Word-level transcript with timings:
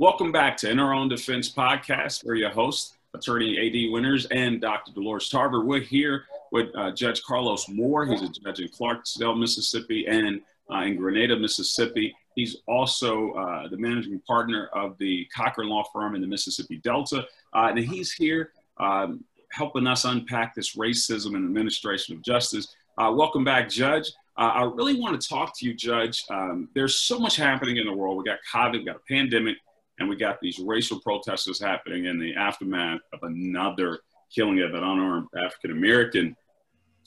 Welcome 0.00 0.32
back 0.32 0.56
to 0.56 0.68
In 0.68 0.80
Our 0.80 0.92
Own 0.92 1.08
Defense 1.08 1.52
podcast. 1.52 2.24
We're 2.24 2.34
your 2.34 2.50
host, 2.50 2.96
attorney 3.14 3.56
A.D. 3.58 3.90
Winters 3.90 4.26
and 4.26 4.60
Dr. 4.60 4.90
Dolores 4.90 5.28
Tarver. 5.28 5.64
We're 5.64 5.78
here 5.78 6.24
with 6.50 6.74
uh, 6.74 6.90
Judge 6.90 7.22
Carlos 7.22 7.68
Moore. 7.68 8.04
He's 8.04 8.20
a 8.20 8.28
judge 8.28 8.58
in 8.58 8.66
Clarksdale, 8.70 9.38
Mississippi, 9.38 10.04
and 10.08 10.40
uh, 10.68 10.78
in 10.78 10.96
Grenada, 10.96 11.38
Mississippi. 11.38 12.12
He's 12.34 12.56
also 12.66 13.34
uh, 13.34 13.68
the 13.68 13.76
managing 13.76 14.18
partner 14.26 14.68
of 14.74 14.98
the 14.98 15.28
Cochran 15.32 15.68
Law 15.68 15.84
Firm 15.92 16.16
in 16.16 16.20
the 16.20 16.26
Mississippi 16.26 16.78
Delta. 16.78 17.28
Uh, 17.52 17.68
and 17.68 17.78
he's 17.78 18.10
here 18.10 18.50
um, 18.78 19.22
helping 19.52 19.86
us 19.86 20.06
unpack 20.06 20.56
this 20.56 20.74
racism 20.74 21.36
and 21.36 21.44
administration 21.44 22.16
of 22.16 22.22
justice. 22.22 22.74
Uh, 22.98 23.12
welcome 23.14 23.44
back, 23.44 23.68
Judge. 23.68 24.10
Uh, 24.36 24.50
I 24.54 24.62
really 24.64 24.98
want 24.98 25.20
to 25.20 25.28
talk 25.28 25.56
to 25.58 25.66
you, 25.66 25.72
Judge. 25.72 26.24
Um, 26.30 26.68
there's 26.74 26.96
so 26.96 27.20
much 27.20 27.36
happening 27.36 27.76
in 27.76 27.86
the 27.86 27.92
world. 27.92 28.18
We 28.18 28.24
got 28.24 28.40
COVID, 28.52 28.80
we 28.80 28.84
got 28.84 28.96
a 28.96 29.06
pandemic, 29.08 29.58
and 29.98 30.08
we 30.08 30.16
got 30.16 30.40
these 30.40 30.58
racial 30.58 31.00
protesters 31.00 31.60
happening 31.60 32.06
in 32.06 32.18
the 32.18 32.34
aftermath 32.34 33.00
of 33.12 33.20
another 33.22 34.00
killing 34.34 34.60
of 34.60 34.74
an 34.74 34.82
unarmed 34.82 35.28
African 35.44 35.70
American 35.70 36.36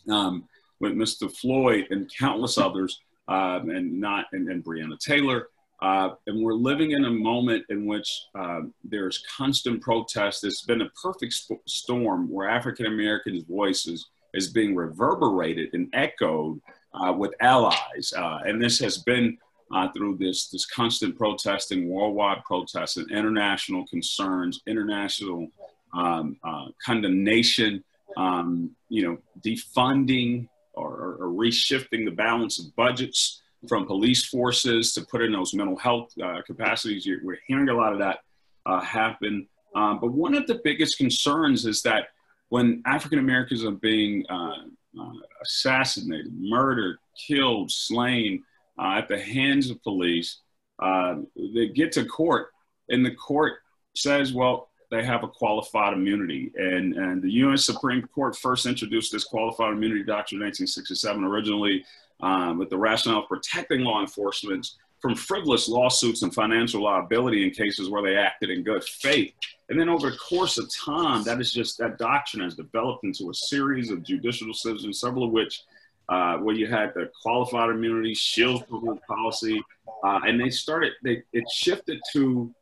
um, 0.10 0.48
with 0.80 0.94
Mr. 0.94 1.32
Floyd 1.32 1.88
and 1.90 2.10
countless 2.18 2.58
others, 2.58 3.00
um, 3.28 3.70
and 3.70 4.00
not 4.00 4.26
and, 4.32 4.50
and 4.50 4.64
Breonna 4.64 4.98
Taylor. 5.00 5.50
Uh, 5.82 6.10
and 6.26 6.44
we're 6.44 6.54
living 6.54 6.92
in 6.92 7.06
a 7.06 7.12
moment 7.12 7.64
in 7.70 7.86
which 7.86 8.26
uh, 8.34 8.62
there's 8.84 9.24
constant 9.38 9.82
protest. 9.82 10.44
It's 10.44 10.64
been 10.64 10.82
a 10.82 10.90
perfect 11.02 11.34
sp- 11.38 11.62
storm 11.68 12.32
where 12.32 12.50
African 12.50 12.88
Americans' 12.88 13.44
voices 13.44 14.10
is 14.34 14.50
being 14.50 14.76
reverberated 14.76 15.70
and 15.74 15.90
echoed 15.94 16.60
uh, 16.94 17.14
with 17.14 17.34
allies. 17.42 18.12
Uh, 18.16 18.40
and 18.46 18.62
this 18.62 18.80
has 18.80 19.00
been 19.00 19.38
uh, 19.74 19.88
through 19.92 20.18
this, 20.18 20.50
this 20.50 20.66
constant 20.66 21.18
protesting, 21.18 21.90
worldwide 21.90 22.44
protests, 22.44 22.98
and 22.98 23.10
international 23.12 23.86
concerns, 23.88 24.62
international 24.68 25.48
um, 25.94 26.38
uh, 26.44 26.66
condemnation, 26.84 27.84
um, 28.18 28.72
you 28.90 29.04
know, 29.04 29.18
defunding 29.42 30.48
or, 30.74 30.90
or, 30.90 31.18
or, 31.22 31.28
reshifting 31.30 32.06
the 32.06 32.12
balance 32.12 32.60
of 32.60 32.76
budgets 32.76 33.42
from 33.68 33.86
police 33.86 34.26
forces 34.26 34.94
to 34.94 35.02
put 35.02 35.22
in 35.22 35.32
those 35.32 35.54
mental 35.54 35.78
health 35.78 36.12
uh, 36.24 36.42
capacities. 36.46 37.06
You're, 37.06 37.20
we're 37.24 37.40
hearing 37.48 37.70
a 37.70 37.74
lot 37.74 37.94
of 37.94 38.00
that 38.00 38.20
uh, 38.66 38.82
happen. 38.82 39.48
Um, 39.76 40.00
but 40.00 40.12
one 40.12 40.36
of 40.36 40.48
the 40.48 40.62
biggest 40.64 40.98
concerns 40.98 41.66
is 41.66 41.82
that 41.84 42.10
when 42.50 42.82
African 42.86 43.20
Americans 43.20 43.64
are 43.64 43.72
being 43.72 44.26
uh, 44.30 44.64
uh, 45.00 45.14
assassinated, 45.42 46.34
murdered, 46.38 46.98
killed, 47.28 47.72
slain 47.72 48.44
uh, 48.80 48.96
at 48.98 49.08
the 49.08 49.20
hands 49.20 49.70
of 49.70 49.82
police. 49.84 50.40
Uh, 50.80 51.18
they 51.36 51.68
get 51.68 51.92
to 51.94 52.06
court, 52.06 52.50
and 52.90 53.06
the 53.06 53.16
court 53.16 53.54
says, 53.96 54.34
well, 54.34 54.70
they 54.90 55.04
have 55.04 55.24
a 55.24 55.28
qualified 55.28 55.94
immunity. 55.94 56.52
And, 56.56 56.94
and 56.96 57.22
the 57.22 57.32
U.S. 57.32 57.66
Supreme 57.66 58.08
Court 58.08 58.36
first 58.36 58.66
introduced 58.66 59.12
this 59.12 59.24
qualified 59.24 59.74
immunity 59.74 60.04
doctrine 60.04 60.42
in 60.42 60.46
1967, 60.46 61.24
originally 61.24 61.84
um, 62.22 62.58
with 62.58 62.70
the 62.70 62.78
rationale 62.78 63.20
of 63.20 63.28
protecting 63.28 63.82
law 63.82 64.02
enforcement 64.02 64.68
from 65.00 65.16
frivolous 65.16 65.68
lawsuits 65.68 66.24
and 66.24 66.34
financial 66.34 66.84
liability 66.84 67.44
in 67.44 67.52
cases 67.52 67.90
where 67.90 68.02
they 68.02 68.16
acted 68.16 68.50
in 68.50 68.64
good 68.64 68.84
faith. 68.84 69.34
And 69.70 69.80
then 69.80 69.90
over 69.90 70.10
the 70.10 70.18
course 70.18 70.58
of 70.58 70.74
time, 70.74 71.24
that 71.24 71.40
is 71.40 71.52
just 71.52 71.78
that 71.78 72.00
doctrine 72.00 72.44
has 72.44 72.56
developed 72.56 73.04
into 73.04 73.30
a 73.30 73.34
series 73.34 73.92
of 73.92 74.04
judicial 74.04 74.48
decisions, 74.48 75.00
several 75.00 75.26
of 75.26 75.32
which 75.32 75.64
uh, 76.10 76.38
where 76.38 76.56
you 76.56 76.68
had 76.68 76.94
the 76.94 77.10
qualified 77.22 77.70
immunity, 77.70 78.14
shield 78.14 78.66
policy, 79.08 79.62
uh, 80.04 80.20
and 80.26 80.40
they 80.40 80.50
started. 80.50 80.94
They 81.04 81.24
it 81.34 81.46
shifted 81.52 82.00
to 82.14 82.54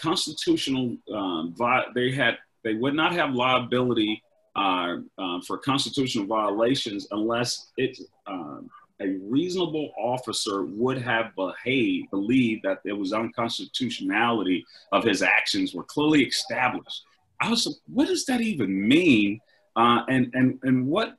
constitutional. 0.00 0.96
Um, 1.12 1.54
vi- 1.56 1.86
they 1.94 2.10
had 2.12 2.38
they 2.64 2.74
would 2.74 2.94
not 2.94 3.12
have 3.12 3.34
liability 3.34 4.22
uh, 4.56 4.96
um, 5.18 5.42
for 5.42 5.58
constitutional 5.58 6.26
violations 6.26 7.06
unless 7.10 7.68
it 7.76 7.98
um, 8.26 8.70
a 9.00 9.08
reasonable 9.22 9.92
officer 9.98 10.64
would 10.64 10.98
have 10.98 11.34
behaved, 11.36 12.10
believed 12.10 12.62
that 12.62 12.78
there 12.84 12.96
was 12.96 13.12
unconstitutionality 13.12 14.64
of 14.92 15.04
his 15.04 15.22
actions 15.22 15.74
were 15.74 15.84
clearly 15.84 16.24
established. 16.24 17.02
I 17.40 17.50
was, 17.50 17.66
like, 17.66 17.76
what 17.92 18.08
does 18.08 18.24
that 18.26 18.40
even 18.40 18.88
mean? 18.88 19.40
Uh, 19.76 20.02
and 20.08 20.30
and 20.32 20.58
and 20.62 20.86
what 20.86 21.18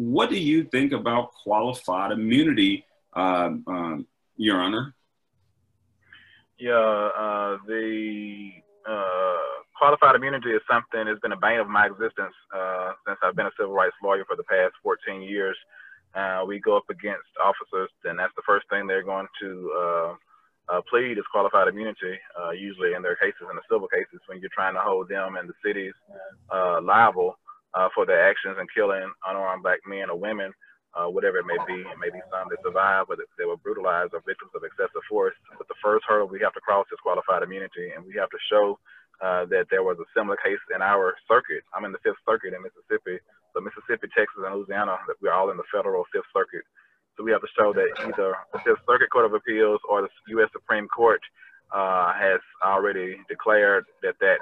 what 0.00 0.30
do 0.30 0.38
you 0.38 0.64
think 0.64 0.92
about 0.92 1.30
qualified 1.42 2.10
immunity, 2.10 2.86
um, 3.12 3.62
um, 3.66 4.06
Your 4.38 4.56
Honor? 4.56 4.94
Yeah, 6.58 6.72
uh, 6.72 7.58
the 7.68 8.50
uh, 8.88 9.36
qualified 9.76 10.14
immunity 10.14 10.52
is 10.52 10.62
something 10.70 11.04
that's 11.04 11.20
been 11.20 11.32
a 11.32 11.36
bane 11.36 11.60
of 11.60 11.68
my 11.68 11.84
existence 11.84 12.32
uh, 12.56 12.92
since 13.06 13.18
I've 13.22 13.36
been 13.36 13.44
a 13.44 13.50
civil 13.58 13.74
rights 13.74 13.94
lawyer 14.02 14.24
for 14.24 14.36
the 14.36 14.44
past 14.44 14.72
14 14.82 15.20
years. 15.20 15.56
Uh, 16.14 16.44
we 16.46 16.60
go 16.60 16.78
up 16.78 16.88
against 16.88 17.28
officers, 17.44 17.90
and 18.04 18.18
that's 18.18 18.32
the 18.36 18.42
first 18.46 18.70
thing 18.70 18.86
they're 18.86 19.02
going 19.02 19.26
to 19.42 19.70
uh, 19.76 20.80
plead 20.88 21.18
is 21.18 21.24
qualified 21.30 21.68
immunity, 21.68 22.16
usually 22.56 22.94
in 22.94 23.02
their 23.02 23.16
cases, 23.16 23.44
in 23.50 23.56
the 23.56 23.62
civil 23.70 23.86
cases, 23.86 24.20
when 24.28 24.40
you're 24.40 24.48
trying 24.54 24.72
to 24.72 24.80
hold 24.80 25.10
them 25.10 25.36
and 25.36 25.46
the 25.46 25.54
cities 25.62 25.92
liable 26.82 27.36
uh, 27.74 27.88
for 27.94 28.06
their 28.06 28.22
actions 28.28 28.56
in 28.60 28.66
killing 28.74 29.10
unarmed 29.26 29.62
black 29.62 29.80
men 29.86 30.10
or 30.10 30.18
women, 30.18 30.52
whatever 31.10 31.38
it 31.38 31.46
may 31.46 31.58
be. 31.66 31.80
It 31.86 31.98
may 31.98 32.10
be 32.10 32.20
some 32.30 32.48
that 32.50 32.62
survive, 32.62 33.06
but 33.08 33.18
they 33.38 33.46
were 33.46 33.56
brutalized 33.56 34.12
or 34.14 34.22
victims 34.26 34.50
of 34.54 34.64
excessive 34.64 35.04
force. 35.08 35.34
But 35.56 35.68
the 35.68 35.78
first 35.82 36.04
hurdle 36.06 36.28
we 36.28 36.40
have 36.40 36.54
to 36.54 36.60
cross 36.60 36.86
is 36.92 36.98
qualified 37.02 37.42
immunity, 37.42 37.94
and 37.94 38.04
we 38.04 38.14
have 38.18 38.30
to 38.30 38.40
show 38.50 38.78
that 39.20 39.66
there 39.70 39.82
was 39.82 39.98
a 40.00 40.08
similar 40.16 40.36
case 40.36 40.60
in 40.74 40.82
our 40.82 41.14
circuit. 41.28 41.62
I'm 41.74 41.84
in 41.84 41.92
the 41.92 42.02
Fifth 42.02 42.20
Circuit 42.26 42.54
in 42.54 42.62
Mississippi 42.62 43.20
so 43.52 43.60
Mississippi, 43.60 44.08
Texas, 44.14 44.42
and 44.44 44.54
Louisiana, 44.54 44.98
that 45.06 45.16
we're 45.20 45.32
all 45.32 45.50
in 45.50 45.56
the 45.56 45.66
federal 45.72 46.04
Fifth 46.12 46.30
Circuit. 46.32 46.62
So 47.16 47.24
we 47.24 47.32
have 47.32 47.42
to 47.42 47.52
show 47.58 47.72
that 47.72 47.90
either 48.06 48.34
the 48.52 48.60
Fifth 48.64 48.82
Circuit 48.86 49.10
Court 49.10 49.26
of 49.26 49.34
Appeals 49.34 49.80
or 49.88 50.02
the 50.02 50.08
U.S. 50.38 50.48
Supreme 50.52 50.88
Court 50.88 51.20
uh, 51.74 52.12
has 52.14 52.40
already 52.64 53.18
declared 53.28 53.84
that 54.02 54.14
that 54.20 54.38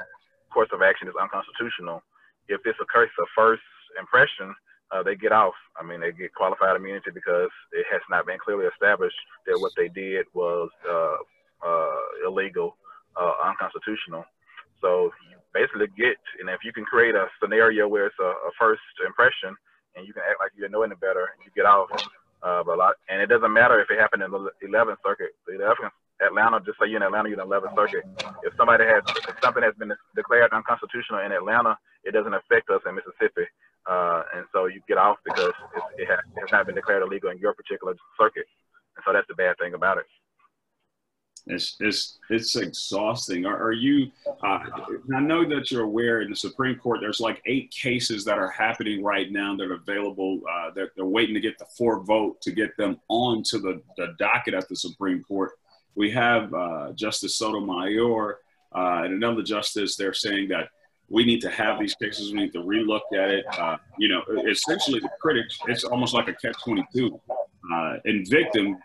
course 0.52 0.68
of 0.72 0.82
action 0.82 1.08
is 1.08 1.14
unconstitutional. 1.20 2.02
If 2.48 2.60
it's 2.64 2.78
a 2.80 2.98
case 2.98 3.12
of 3.18 3.26
first 3.34 3.62
impression, 3.98 4.54
uh, 4.90 5.02
they 5.02 5.14
get 5.14 5.32
off. 5.32 5.54
I 5.76 5.84
mean, 5.84 6.00
they 6.00 6.12
get 6.12 6.34
qualified 6.34 6.76
immunity 6.76 7.10
because 7.12 7.50
it 7.72 7.86
has 7.92 8.00
not 8.08 8.26
been 8.26 8.38
clearly 8.38 8.66
established 8.66 9.16
that 9.46 9.58
what 9.60 9.72
they 9.76 9.88
did 9.88 10.26
was 10.34 10.70
uh, 10.88 11.16
uh 11.64 12.26
illegal, 12.26 12.76
uh, 13.16 13.32
unconstitutional. 13.44 14.24
So 14.80 15.10
you 15.28 15.36
basically 15.52 15.88
get, 15.96 16.16
and 16.40 16.48
if 16.48 16.64
you 16.64 16.72
can 16.72 16.84
create 16.84 17.14
a 17.14 17.26
scenario 17.42 17.88
where 17.88 18.06
it's 18.06 18.18
a, 18.20 18.32
a 18.48 18.50
first 18.58 18.82
impression 19.04 19.56
and 19.96 20.06
you 20.06 20.12
can 20.12 20.22
act 20.28 20.40
like 20.40 20.52
you 20.56 20.68
know 20.68 20.82
any 20.82 20.94
better, 20.94 21.28
you 21.44 21.50
get 21.54 21.66
off. 21.66 21.90
Uh, 22.40 22.62
but 22.62 22.76
a 22.76 22.78
lot, 22.78 22.94
and 23.10 23.20
it 23.20 23.26
doesn't 23.26 23.52
matter 23.52 23.80
if 23.80 23.90
it 23.90 23.98
happened 23.98 24.22
in 24.22 24.30
the 24.30 24.50
11th 24.62 25.02
circuit. 25.04 25.34
The 25.46 25.54
11th 25.54 25.90
Atlanta, 26.20 26.60
just 26.64 26.78
say 26.78 26.88
you're 26.88 26.96
in 26.96 27.02
Atlanta, 27.02 27.28
you're 27.28 27.40
in 27.40 27.48
the 27.48 27.54
11th 27.54 27.74
circuit. 27.76 28.04
If 28.42 28.54
somebody 28.56 28.84
has, 28.84 29.02
if 29.28 29.36
something 29.42 29.62
has 29.62 29.74
been 29.78 29.92
declared 30.16 30.52
unconstitutional 30.52 31.20
in 31.20 31.32
Atlanta, 31.32 31.78
it 32.04 32.12
doesn't 32.12 32.34
affect 32.34 32.70
us 32.70 32.82
in 32.86 32.94
Mississippi. 32.94 33.46
Uh, 33.88 34.22
and 34.34 34.44
so 34.52 34.66
you 34.66 34.80
get 34.88 34.98
off 34.98 35.16
because 35.24 35.54
it, 35.96 36.08
has, 36.08 36.18
it 36.36 36.40
has 36.40 36.52
not 36.52 36.66
been 36.66 36.74
declared 36.74 37.02
illegal 37.02 37.30
in 37.30 37.38
your 37.38 37.54
particular 37.54 37.94
circuit. 38.18 38.44
And 38.96 39.04
so 39.06 39.12
that's 39.12 39.28
the 39.28 39.34
bad 39.34 39.56
thing 39.58 39.74
about 39.74 39.98
it. 39.98 40.04
It's 41.46 41.76
it's 41.80 42.18
it's 42.28 42.56
exhausting. 42.56 43.46
Are, 43.46 43.56
are 43.56 43.72
you? 43.72 44.10
Uh, 44.26 44.58
I 45.14 45.20
know 45.20 45.48
that 45.48 45.70
you're 45.70 45.84
aware 45.84 46.20
in 46.20 46.28
the 46.28 46.36
Supreme 46.36 46.76
Court. 46.76 46.98
There's 47.00 47.20
like 47.20 47.40
eight 47.46 47.70
cases 47.70 48.24
that 48.24 48.38
are 48.38 48.50
happening 48.50 49.02
right 49.02 49.30
now 49.32 49.56
that 49.56 49.70
are 49.70 49.74
available. 49.74 50.40
Uh, 50.50 50.70
they're, 50.74 50.92
they're 50.94 51.06
waiting 51.06 51.34
to 51.34 51.40
get 51.40 51.58
the 51.58 51.64
four 51.76 52.00
vote 52.04 52.40
to 52.42 52.52
get 52.52 52.76
them 52.76 53.00
onto 53.08 53.60
the, 53.60 53.80
the 53.96 54.14
docket 54.18 54.52
at 54.52 54.68
the 54.68 54.76
Supreme 54.76 55.22
Court. 55.22 55.52
We 55.98 56.08
have 56.12 56.54
uh, 56.54 56.92
Justice 56.94 57.34
Sotomayor 57.36 58.38
uh, 58.78 59.02
and 59.04 59.12
another 59.14 59.42
justice. 59.42 59.96
They're 59.96 60.20
saying 60.26 60.48
that 60.54 60.66
we 61.08 61.24
need 61.24 61.40
to 61.40 61.50
have 61.50 61.74
these 61.82 61.94
cases. 62.02 62.32
We 62.32 62.38
need 62.42 62.52
to 62.52 62.62
relook 62.74 63.06
at 63.22 63.30
it. 63.36 63.44
Uh, 63.58 63.76
you 63.98 64.08
know, 64.08 64.22
essentially 64.48 65.00
the 65.00 65.10
critics. 65.20 65.58
It's 65.66 65.84
almost 65.84 66.14
like 66.14 66.28
a 66.28 66.34
catch 66.42 66.58
twenty 66.62 66.84
two. 66.94 67.20
Uh, 67.74 67.94
and 68.04 68.26
victim 68.28 68.78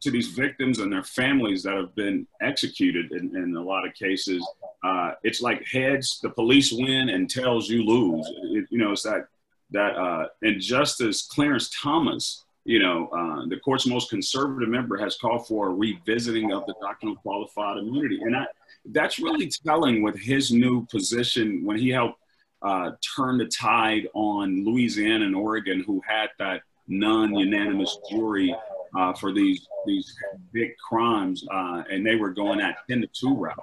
to 0.00 0.10
these 0.10 0.28
victims 0.28 0.78
and 0.78 0.92
their 0.92 1.02
families 1.02 1.62
that 1.64 1.74
have 1.74 1.94
been 1.94 2.26
executed 2.40 3.10
in, 3.12 3.34
in 3.34 3.56
a 3.56 3.62
lot 3.72 3.86
of 3.86 3.92
cases. 3.94 4.46
Uh, 4.84 5.12
it's 5.24 5.40
like 5.40 5.66
heads, 5.66 6.20
the 6.22 6.30
police 6.30 6.70
win 6.72 7.08
and 7.08 7.28
tails 7.28 7.68
you 7.68 7.80
lose. 7.84 8.24
It, 8.56 8.66
you 8.70 8.78
know, 8.78 8.92
it's 8.92 9.02
that, 9.02 9.26
that 9.70 9.96
uh, 9.96 10.26
and 10.42 10.60
Justice 10.60 11.22
Clarence 11.22 11.70
Thomas, 11.82 12.44
you 12.68 12.78
know, 12.78 13.08
uh, 13.08 13.46
the 13.46 13.56
court's 13.56 13.86
most 13.86 14.10
conservative 14.10 14.68
member 14.68 14.98
has 14.98 15.16
called 15.16 15.46
for 15.46 15.68
a 15.68 15.74
revisiting 15.74 16.52
of 16.52 16.66
the 16.66 16.74
doctrine 16.82 17.12
of 17.12 17.16
qualified 17.22 17.78
immunity. 17.78 18.20
And 18.20 18.36
I, 18.36 18.44
that's 18.84 19.18
really 19.18 19.50
telling 19.64 20.02
with 20.02 20.18
his 20.18 20.52
new 20.52 20.84
position 20.84 21.64
when 21.64 21.78
he 21.78 21.88
helped 21.88 22.20
uh, 22.60 22.90
turn 23.16 23.38
the 23.38 23.46
tide 23.46 24.06
on 24.12 24.66
Louisiana 24.66 25.24
and 25.24 25.34
Oregon, 25.34 25.82
who 25.86 26.02
had 26.06 26.28
that 26.38 26.60
non 26.88 27.34
unanimous 27.34 27.96
jury 28.10 28.54
uh, 28.94 29.14
for 29.14 29.32
these 29.32 29.66
these 29.86 30.14
big 30.52 30.72
crimes, 30.76 31.46
uh, 31.50 31.84
and 31.90 32.04
they 32.04 32.16
were 32.16 32.34
going 32.34 32.60
at 32.60 32.76
10 32.90 33.00
to 33.00 33.08
2 33.18 33.34
route. 33.34 33.56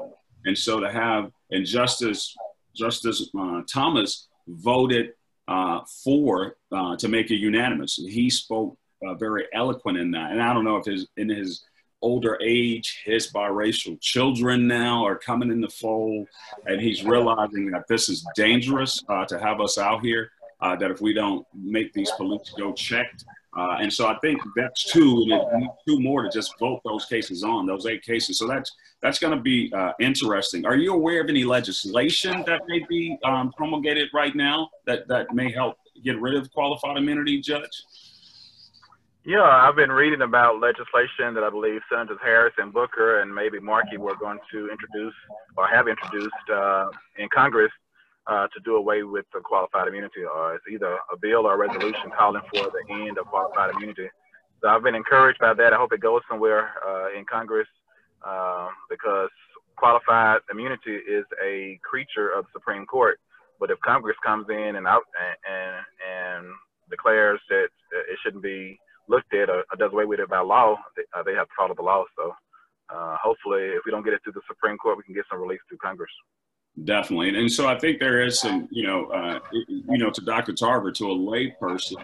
And 0.45 0.57
so 0.57 0.79
to 0.79 0.91
have 0.91 1.31
and 1.51 1.63
Justice 1.63 2.35
Justice 2.75 3.29
uh, 3.39 3.61
Thomas 3.71 4.29
voted 4.47 5.13
uh, 5.47 5.81
for 6.03 6.55
to 6.97 7.07
make 7.07 7.29
it 7.29 7.35
unanimous. 7.35 7.97
He 7.97 8.31
spoke 8.31 8.75
very 9.19 9.45
eloquent 9.53 9.97
in 9.97 10.11
that, 10.11 10.31
and 10.31 10.41
I 10.41 10.53
don't 10.53 10.63
know 10.63 10.77
if 10.77 10.85
his 10.85 11.07
in 11.17 11.29
his 11.29 11.65
older 12.01 12.37
age, 12.41 13.01
his 13.05 13.31
biracial 13.31 13.99
children 13.99 14.67
now 14.67 15.03
are 15.05 15.17
coming 15.17 15.51
in 15.51 15.61
the 15.61 15.69
fold, 15.69 16.27
and 16.67 16.79
he's 16.79 17.03
realizing 17.03 17.71
that 17.71 17.87
this 17.87 18.09
is 18.09 18.25
dangerous 18.35 19.03
to 19.27 19.39
have 19.39 19.59
us 19.59 19.77
out 19.77 20.03
here 20.03 20.29
uh, 20.61 20.75
that 20.75 20.91
if 20.91 21.01
we 21.01 21.13
don't 21.13 21.45
make 21.53 21.93
these 21.93 22.11
police 22.11 22.53
go 22.57 22.73
checked. 22.73 23.25
Uh, 23.57 23.77
and 23.79 23.91
so 23.91 24.05
I 24.05 24.17
think 24.19 24.41
that's 24.55 24.83
two, 24.91 25.25
two 25.87 25.99
more 26.01 26.23
to 26.23 26.29
just 26.29 26.59
vote 26.59 26.81
those 26.83 27.05
cases 27.05 27.41
on, 27.41 27.65
those 27.65 27.85
eight 27.85 28.03
cases. 28.03 28.37
So 28.37 28.47
that's 28.47 28.75
that's 29.01 29.17
going 29.17 29.35
to 29.35 29.41
be 29.41 29.71
uh, 29.73 29.93
interesting. 29.99 30.65
Are 30.65 30.75
you 30.75 30.93
aware 30.93 31.21
of 31.21 31.29
any 31.29 31.45
legislation 31.45 32.43
that 32.47 32.63
may 32.67 32.83
be 32.89 33.17
um, 33.23 33.53
promulgated 33.55 34.09
right 34.13 34.35
now 34.35 34.69
that, 34.87 35.07
that 35.07 35.33
may 35.33 35.51
help 35.51 35.77
get 36.03 36.19
rid 36.19 36.35
of 36.35 36.51
qualified 36.51 36.97
immunity, 36.97 37.39
Judge? 37.39 37.83
Yeah, 39.27 39.41
I've 39.41 39.75
been 39.75 39.91
reading 39.91 40.21
about 40.21 40.59
legislation 40.59 41.33
that 41.33 41.43
I 41.43 41.49
believe 41.49 41.81
Senators 41.89 42.19
Harris 42.23 42.53
and 42.59 42.71
Booker 42.71 43.21
and 43.21 43.33
maybe 43.33 43.59
Markey 43.59 43.97
were 43.97 44.15
going 44.15 44.37
to 44.51 44.69
introduce 44.69 45.15
or 45.57 45.65
have 45.65 45.87
introduced 45.87 46.45
uh, 46.53 46.89
in 47.17 47.27
Congress 47.33 47.71
uh, 48.27 48.45
to 48.53 48.59
do 48.63 48.75
away 48.75 49.01
with 49.01 49.25
the 49.33 49.39
qualified 49.39 49.87
immunity, 49.87 50.21
or 50.23 50.53
it's 50.53 50.65
either 50.71 50.99
a 51.11 51.17
bill 51.19 51.47
or 51.47 51.55
a 51.55 51.57
resolution 51.57 52.11
calling 52.15 52.43
for 52.53 52.69
the 52.69 52.93
end 52.93 53.17
of 53.17 53.25
qualified 53.25 53.73
immunity. 53.73 54.07
So 54.61 54.67
I've 54.67 54.83
been 54.83 54.93
encouraged 54.93 55.39
by 55.39 55.55
that. 55.55 55.73
I 55.73 55.77
hope 55.77 55.91
it 55.91 56.01
goes 56.01 56.21
somewhere 56.29 56.73
uh, 56.87 57.17
in 57.17 57.25
Congress 57.25 57.67
uh, 58.23 58.67
because 58.91 59.29
qualified 59.75 60.41
immunity 60.51 60.97
is 60.97 61.25
a 61.43 61.79
creature 61.81 62.29
of 62.29 62.45
the 62.45 62.59
Supreme 62.59 62.85
Court. 62.85 63.19
But 63.59 63.71
if 63.71 63.79
Congress 63.79 64.17
comes 64.23 64.45
in 64.49 64.75
and 64.75 64.85
out 64.85 65.05
and 65.49 65.83
and, 66.13 66.45
declares 66.87 67.39
that 67.49 67.69
it 67.91 68.19
shouldn't 68.21 68.43
be 68.43 68.79
looked 69.07 69.33
at 69.33 69.49
or, 69.49 69.59
or 69.59 69.77
does 69.77 69.91
away 69.91 70.05
with 70.05 70.19
it 70.19 70.29
by 70.29 70.39
law, 70.39 70.75
they, 70.95 71.03
uh, 71.17 71.23
they 71.23 71.33
have 71.33 71.47
to 71.47 71.53
follow 71.57 71.75
the 71.75 71.81
law. 71.81 72.03
So 72.17 72.33
uh, 72.89 73.17
hopefully, 73.21 73.61
if 73.61 73.81
we 73.85 73.91
don't 73.91 74.03
get 74.03 74.13
it 74.13 74.21
through 74.23 74.33
the 74.33 74.41
Supreme 74.47 74.77
Court, 74.77 74.97
we 74.97 75.03
can 75.03 75.13
get 75.13 75.25
some 75.29 75.41
relief 75.41 75.59
through 75.67 75.79
Congress. 75.79 76.11
Definitely, 76.83 77.29
and, 77.29 77.49
so 77.49 77.67
I 77.67 77.79
think 77.79 77.99
there 77.99 78.21
is 78.21 78.37
some, 78.37 78.67
you 78.69 78.85
know, 78.85 79.05
uh, 79.05 79.39
you 79.53 79.97
know, 79.97 80.09
to 80.09 80.21
Dr. 80.21 80.51
Tarver, 80.51 80.91
to 80.91 81.05
a 81.09 81.13
lay 81.13 81.51
person, 81.51 81.97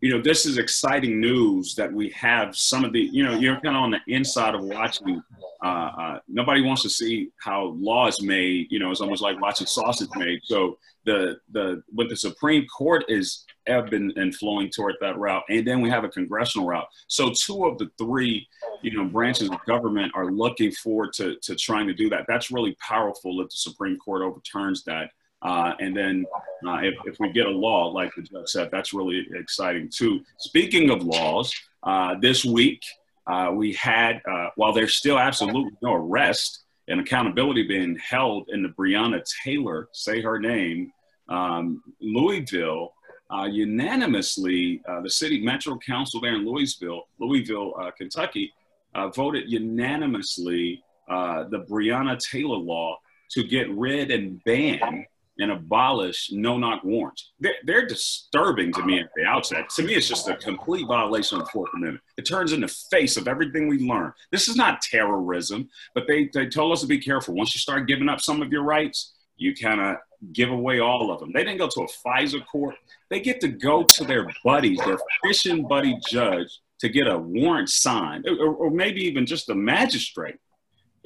you 0.00 0.10
know, 0.10 0.20
this 0.20 0.44
is 0.44 0.58
exciting 0.58 1.20
news 1.20 1.74
that 1.74 1.92
we 1.92 2.10
have 2.10 2.56
some 2.56 2.84
of 2.84 2.92
the, 2.92 3.00
you 3.00 3.24
know, 3.24 3.32
you're 3.32 3.58
kind 3.60 3.76
of 3.76 3.82
on 3.82 3.90
the 3.90 4.00
inside 4.08 4.54
of 4.54 4.62
watching. 4.62 5.22
Uh, 5.64 5.66
uh, 5.66 6.18
nobody 6.28 6.60
wants 6.60 6.82
to 6.82 6.90
see 6.90 7.30
how 7.42 7.74
law 7.78 8.06
is 8.06 8.22
made. 8.22 8.70
You 8.70 8.78
know, 8.78 8.90
it's 8.90 9.00
almost 9.00 9.22
like 9.22 9.40
watching 9.40 9.66
sausage 9.66 10.10
made. 10.16 10.40
So 10.44 10.78
the 11.06 11.38
the 11.50 11.82
what 11.88 12.08
the 12.10 12.16
Supreme 12.16 12.66
Court 12.66 13.04
is 13.08 13.46
ebbing 13.66 14.12
and 14.16 14.34
flowing 14.34 14.70
toward 14.70 14.94
that 15.00 15.18
route, 15.18 15.42
and 15.48 15.66
then 15.66 15.80
we 15.80 15.90
have 15.90 16.04
a 16.04 16.08
congressional 16.08 16.66
route. 16.66 16.86
So 17.08 17.32
two 17.32 17.66
of 17.66 17.78
the 17.78 17.90
three, 17.98 18.46
you 18.82 18.96
know, 18.96 19.04
branches 19.04 19.50
of 19.50 19.64
government 19.66 20.12
are 20.14 20.30
looking 20.30 20.72
forward 20.72 21.12
to 21.14 21.36
to 21.42 21.54
trying 21.54 21.86
to 21.86 21.94
do 21.94 22.08
that. 22.10 22.26
That's 22.28 22.50
really 22.50 22.76
powerful 22.80 23.40
if 23.40 23.48
the 23.48 23.56
Supreme 23.56 23.98
Court 23.98 24.22
overturns 24.22 24.84
that. 24.84 25.10
Uh, 25.42 25.74
and 25.80 25.96
then 25.96 26.24
uh, 26.66 26.78
if, 26.82 26.94
if 27.04 27.20
we 27.20 27.30
get 27.30 27.46
a 27.46 27.50
law, 27.50 27.86
like 27.88 28.12
the 28.16 28.22
judge 28.22 28.48
said, 28.48 28.70
that's 28.72 28.92
really 28.92 29.26
exciting 29.34 29.88
too. 29.88 30.20
Speaking 30.38 30.90
of 30.90 31.02
laws, 31.02 31.54
uh, 31.82 32.14
this 32.20 32.44
week 32.44 32.82
uh, 33.26 33.50
we 33.52 33.72
had, 33.74 34.20
uh, 34.30 34.48
while 34.56 34.72
there's 34.72 34.96
still 34.96 35.18
absolutely 35.18 35.72
no 35.82 35.94
arrest 35.94 36.64
and 36.88 37.00
accountability 37.00 37.66
being 37.66 37.96
held 37.98 38.48
in 38.48 38.62
the 38.62 38.70
Breonna 38.70 39.22
Taylor, 39.44 39.88
say 39.92 40.22
her 40.22 40.38
name, 40.38 40.92
um, 41.28 41.82
Louisville, 42.00 42.94
uh, 43.30 43.44
unanimously, 43.44 44.82
uh, 44.88 45.00
the 45.00 45.10
city 45.10 45.44
metro 45.44 45.78
council 45.78 46.20
there 46.20 46.34
in 46.34 46.46
Louisville, 46.46 47.02
Louisville, 47.18 47.74
uh, 47.80 47.90
Kentucky, 47.90 48.52
uh, 48.94 49.08
voted 49.08 49.50
unanimously 49.50 50.82
the 51.08 51.64
Breonna 51.68 52.18
Taylor 52.18 52.56
law 52.56 52.96
to 53.30 53.44
get 53.44 53.70
rid 53.70 54.10
and 54.10 54.42
ban 54.44 55.06
and 55.38 55.50
abolish 55.50 56.30
no 56.32 56.56
knock 56.56 56.82
warrants. 56.84 57.32
They're, 57.40 57.54
they're, 57.64 57.86
disturbing 57.86 58.72
to 58.72 58.82
me 58.84 59.00
at 59.00 59.10
the 59.14 59.24
outset. 59.24 59.68
To 59.70 59.82
me, 59.82 59.94
it's 59.94 60.08
just 60.08 60.28
a 60.28 60.36
complete 60.36 60.86
violation 60.86 61.38
of 61.38 61.44
the 61.44 61.50
Fourth 61.50 61.70
Amendment. 61.74 62.02
It 62.16 62.22
turns 62.22 62.52
in 62.52 62.60
the 62.60 62.68
face 62.90 63.16
of 63.16 63.28
everything 63.28 63.68
we 63.68 63.78
learn. 63.78 64.12
This 64.32 64.48
is 64.48 64.56
not 64.56 64.80
terrorism, 64.80 65.68
but 65.94 66.06
they, 66.06 66.30
they 66.32 66.46
told 66.46 66.72
us 66.72 66.80
to 66.80 66.86
be 66.86 66.98
careful. 66.98 67.34
Once 67.34 67.54
you 67.54 67.58
start 67.58 67.86
giving 67.86 68.08
up 68.08 68.20
some 68.20 68.42
of 68.42 68.50
your 68.50 68.62
rights, 68.62 69.14
you 69.36 69.54
kind 69.54 69.80
of 69.80 69.96
give 70.32 70.50
away 70.50 70.80
all 70.80 71.10
of 71.10 71.20
them. 71.20 71.32
They 71.32 71.44
didn't 71.44 71.58
go 71.58 71.68
to 71.68 71.82
a 71.82 72.08
FISA 72.08 72.46
court. 72.46 72.74
They 73.10 73.20
get 73.20 73.40
to 73.40 73.48
go 73.48 73.84
to 73.84 74.04
their 74.04 74.26
buddies, 74.44 74.78
their 74.84 74.98
fishing 75.22 75.66
buddy 75.66 75.98
judge, 76.08 76.60
to 76.80 76.88
get 76.88 77.06
a 77.06 77.18
warrant 77.18 77.70
signed, 77.70 78.26
or, 78.28 78.54
or 78.54 78.70
maybe 78.70 79.00
even 79.02 79.26
just 79.26 79.48
a 79.48 79.54
magistrate 79.54 80.36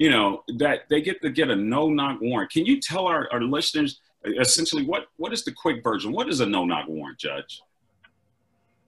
you 0.01 0.09
know 0.09 0.41
that 0.57 0.89
they 0.89 0.99
get 0.99 1.21
to 1.21 1.29
get 1.29 1.51
a 1.51 1.55
no 1.55 1.87
knock 1.87 2.19
warrant 2.21 2.49
can 2.51 2.65
you 2.65 2.81
tell 2.81 3.05
our, 3.05 3.29
our 3.31 3.41
listeners 3.41 4.01
essentially 4.39 4.83
what 4.83 5.03
what 5.17 5.31
is 5.31 5.43
the 5.45 5.51
quick 5.51 5.83
version 5.83 6.11
what 6.11 6.27
is 6.27 6.39
a 6.39 6.45
no 6.45 6.65
knock 6.65 6.87
warrant 6.87 7.19
judge 7.19 7.61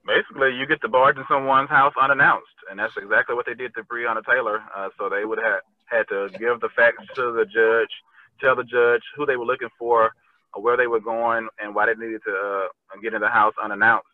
basically 0.04 0.50
you 0.56 0.66
get 0.66 0.80
to 0.80 0.88
barge 0.88 1.16
in 1.16 1.24
someone's 1.28 1.70
house 1.70 1.94
unannounced 2.02 2.58
and 2.68 2.80
that's 2.80 2.96
exactly 2.96 3.36
what 3.36 3.46
they 3.46 3.54
did 3.54 3.72
to 3.74 3.82
breonna 3.84 4.24
taylor 4.28 4.60
uh, 4.76 4.88
so 4.98 5.08
they 5.08 5.24
would 5.24 5.38
have 5.38 5.60
had 5.86 6.02
to 6.08 6.28
give 6.36 6.58
the 6.60 6.68
facts 6.74 7.06
to 7.14 7.30
the 7.30 7.44
judge 7.44 7.94
tell 8.40 8.56
the 8.56 8.64
judge 8.64 9.02
who 9.16 9.26
they 9.26 9.36
were 9.36 9.44
looking 9.44 9.70
for 9.78 10.10
where 10.56 10.76
they 10.76 10.86
were 10.86 11.00
going 11.00 11.48
and 11.58 11.74
why 11.74 11.86
they 11.86 11.94
needed 11.94 12.22
to 12.24 12.32
uh, 12.32 13.00
get 13.02 13.14
in 13.14 13.20
the 13.20 13.28
house 13.28 13.54
unannounced 13.62 14.06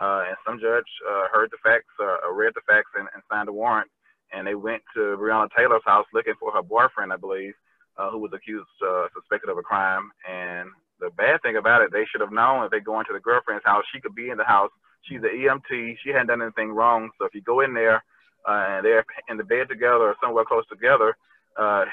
uh, 0.00 0.22
and 0.28 0.36
some 0.46 0.58
judge 0.60 0.86
uh, 1.10 1.24
heard 1.32 1.50
the 1.50 1.58
facts 1.64 1.90
uh, 2.00 2.32
read 2.32 2.52
the 2.54 2.60
facts 2.66 2.90
and, 2.98 3.08
and 3.14 3.22
signed 3.30 3.48
a 3.48 3.52
warrant 3.52 3.90
and 4.32 4.46
they 4.46 4.54
went 4.54 4.82
to 4.94 5.16
breonna 5.18 5.48
taylor's 5.56 5.82
house 5.84 6.06
looking 6.14 6.34
for 6.38 6.52
her 6.52 6.62
boyfriend 6.62 7.12
i 7.12 7.16
believe 7.16 7.54
uh, 8.00 8.10
who 8.10 8.18
was 8.18 8.32
accused, 8.32 8.68
uh, 8.86 9.06
suspected 9.14 9.50
of 9.50 9.58
a 9.58 9.62
crime. 9.62 10.10
And 10.28 10.68
the 11.00 11.10
bad 11.16 11.42
thing 11.42 11.56
about 11.56 11.82
it, 11.82 11.92
they 11.92 12.04
should 12.10 12.20
have 12.20 12.32
known 12.32 12.64
if 12.64 12.70
they 12.70 12.80
go 12.80 12.98
into 12.98 13.12
the 13.12 13.20
girlfriend's 13.20 13.64
house, 13.64 13.84
she 13.92 14.00
could 14.00 14.14
be 14.14 14.30
in 14.30 14.38
the 14.38 14.44
house. 14.44 14.70
She's 15.02 15.18
an 15.18 15.30
EMT. 15.36 15.96
She 16.02 16.10
hadn't 16.10 16.28
done 16.28 16.42
anything 16.42 16.72
wrong. 16.72 17.10
So 17.18 17.24
if 17.26 17.34
you 17.34 17.42
go 17.42 17.60
in 17.60 17.74
there 17.74 18.02
and 18.46 18.84
they're 18.84 19.04
in 19.28 19.36
the 19.36 19.44
bed 19.44 19.68
together 19.68 20.04
or 20.04 20.16
somewhere 20.22 20.44
close 20.44 20.64
together, 20.68 21.16
uh, 21.58 21.84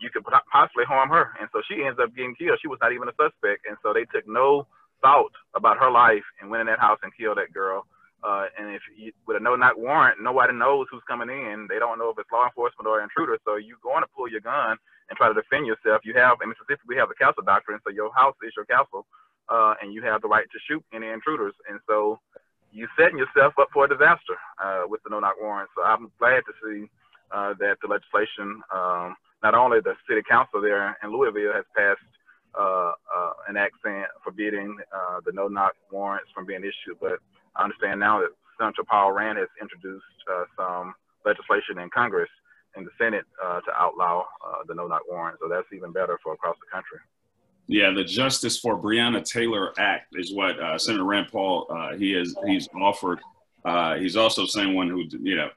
you 0.00 0.10
could 0.10 0.24
possibly 0.50 0.84
harm 0.84 1.10
her. 1.10 1.30
And 1.38 1.48
so 1.52 1.60
she 1.68 1.84
ends 1.84 2.00
up 2.02 2.14
getting 2.16 2.34
killed. 2.34 2.58
She 2.60 2.68
was 2.68 2.78
not 2.80 2.92
even 2.92 3.08
a 3.08 3.16
suspect. 3.20 3.68
And 3.68 3.76
so 3.82 3.92
they 3.92 4.04
took 4.08 4.26
no 4.26 4.66
thought 5.02 5.32
about 5.54 5.78
her 5.78 5.90
life 5.90 6.24
and 6.40 6.50
went 6.50 6.62
in 6.62 6.66
that 6.66 6.80
house 6.80 6.98
and 7.02 7.12
killed 7.16 7.38
that 7.38 7.52
girl. 7.52 7.86
Uh, 8.22 8.46
and 8.58 8.74
if 8.74 8.82
you, 8.96 9.12
with 9.26 9.36
a 9.36 9.40
no 9.40 9.56
knock 9.56 9.76
warrant, 9.76 10.20
nobody 10.20 10.52
knows 10.52 10.86
who's 10.90 11.02
coming 11.08 11.30
in. 11.30 11.66
They 11.68 11.78
don't 11.78 11.98
know 11.98 12.10
if 12.10 12.18
it's 12.18 12.28
law 12.32 12.44
enforcement 12.44 12.86
or 12.86 13.00
an 13.00 13.08
intruder. 13.08 13.38
So 13.44 13.56
you're 13.56 13.80
going 13.82 14.02
to 14.02 14.10
pull 14.14 14.28
your 14.28 14.44
gun 14.44 14.76
and 15.08 15.16
try 15.16 15.28
to 15.28 15.34
defend 15.34 15.66
yourself. 15.66 16.04
You 16.04 16.14
have, 16.14 16.38
in 16.42 16.48
Mississippi, 16.48 16.84
we 16.86 16.96
have 16.96 17.08
the 17.08 17.16
castle 17.16 17.42
doctrine, 17.44 17.80
so 17.84 17.90
your 17.90 18.12
house 18.12 18.36
is 18.44 18.52
your 18.56 18.66
castle, 18.66 19.06
uh, 19.48 19.74
and 19.80 19.92
you 19.92 20.02
have 20.02 20.20
the 20.20 20.28
right 20.28 20.44
to 20.52 20.58
shoot 20.68 20.84
any 20.92 21.08
intruders. 21.08 21.54
And 21.68 21.80
so 21.88 22.20
you're 22.72 22.92
setting 22.96 23.18
yourself 23.18 23.54
up 23.58 23.68
for 23.72 23.86
a 23.86 23.88
disaster 23.88 24.36
uh, 24.62 24.84
with 24.86 25.02
the 25.02 25.10
no-knock 25.10 25.36
warrant. 25.40 25.70
So 25.74 25.82
I'm 25.82 26.12
glad 26.18 26.44
to 26.44 26.52
see 26.62 26.90
uh, 27.32 27.54
that 27.58 27.76
the 27.80 27.88
legislation, 27.88 28.62
um, 28.70 29.16
not 29.42 29.54
only 29.54 29.80
the 29.80 29.94
city 30.08 30.22
council 30.28 30.60
there 30.60 30.96
in 31.02 31.12
Louisville 31.12 31.52
has 31.52 31.64
passed 31.76 32.00
uh, 32.58 32.92
uh, 33.16 33.32
an 33.48 33.56
act 33.56 33.74
forbidding 34.24 34.76
uh, 34.92 35.20
the 35.24 35.32
no-knock 35.32 35.72
warrants 35.90 36.30
from 36.34 36.46
being 36.46 36.62
issued, 36.62 36.98
but 37.00 37.18
I 37.56 37.64
understand 37.64 38.00
now 38.00 38.20
that 38.20 38.30
Senator 38.58 38.82
Paul 38.84 39.12
Rand 39.12 39.38
has 39.38 39.48
introduced 39.60 40.04
some 40.56 40.94
legislation 41.24 41.78
in 41.78 41.90
Congress 41.90 42.28
in 42.76 42.84
the 42.84 42.90
Senate 42.98 43.24
uh, 43.42 43.60
to 43.60 43.72
outlaw 43.76 44.24
uh, 44.44 44.58
the 44.66 44.74
no-knock 44.74 45.02
warrant. 45.08 45.38
So 45.40 45.48
that's 45.48 45.66
even 45.74 45.92
better 45.92 46.18
for 46.22 46.34
across 46.34 46.56
the 46.60 46.70
country. 46.72 46.98
Yeah, 47.66 47.92
the 47.92 48.04
Justice 48.04 48.58
for 48.58 48.80
Breonna 48.80 49.24
Taylor 49.24 49.72
Act 49.78 50.14
is 50.14 50.34
what 50.34 50.58
uh, 50.60 50.78
Senator 50.78 51.04
Rand 51.04 51.28
Paul 51.30 51.66
uh, 51.70 51.96
he 51.96 52.14
is 52.14 52.34
he's 52.46 52.68
offered. 52.80 53.20
Uh, 53.64 53.96
he's 53.96 54.16
also 54.16 54.46
someone 54.46 54.88
who 54.88 55.04
you 55.22 55.36
know 55.36 55.50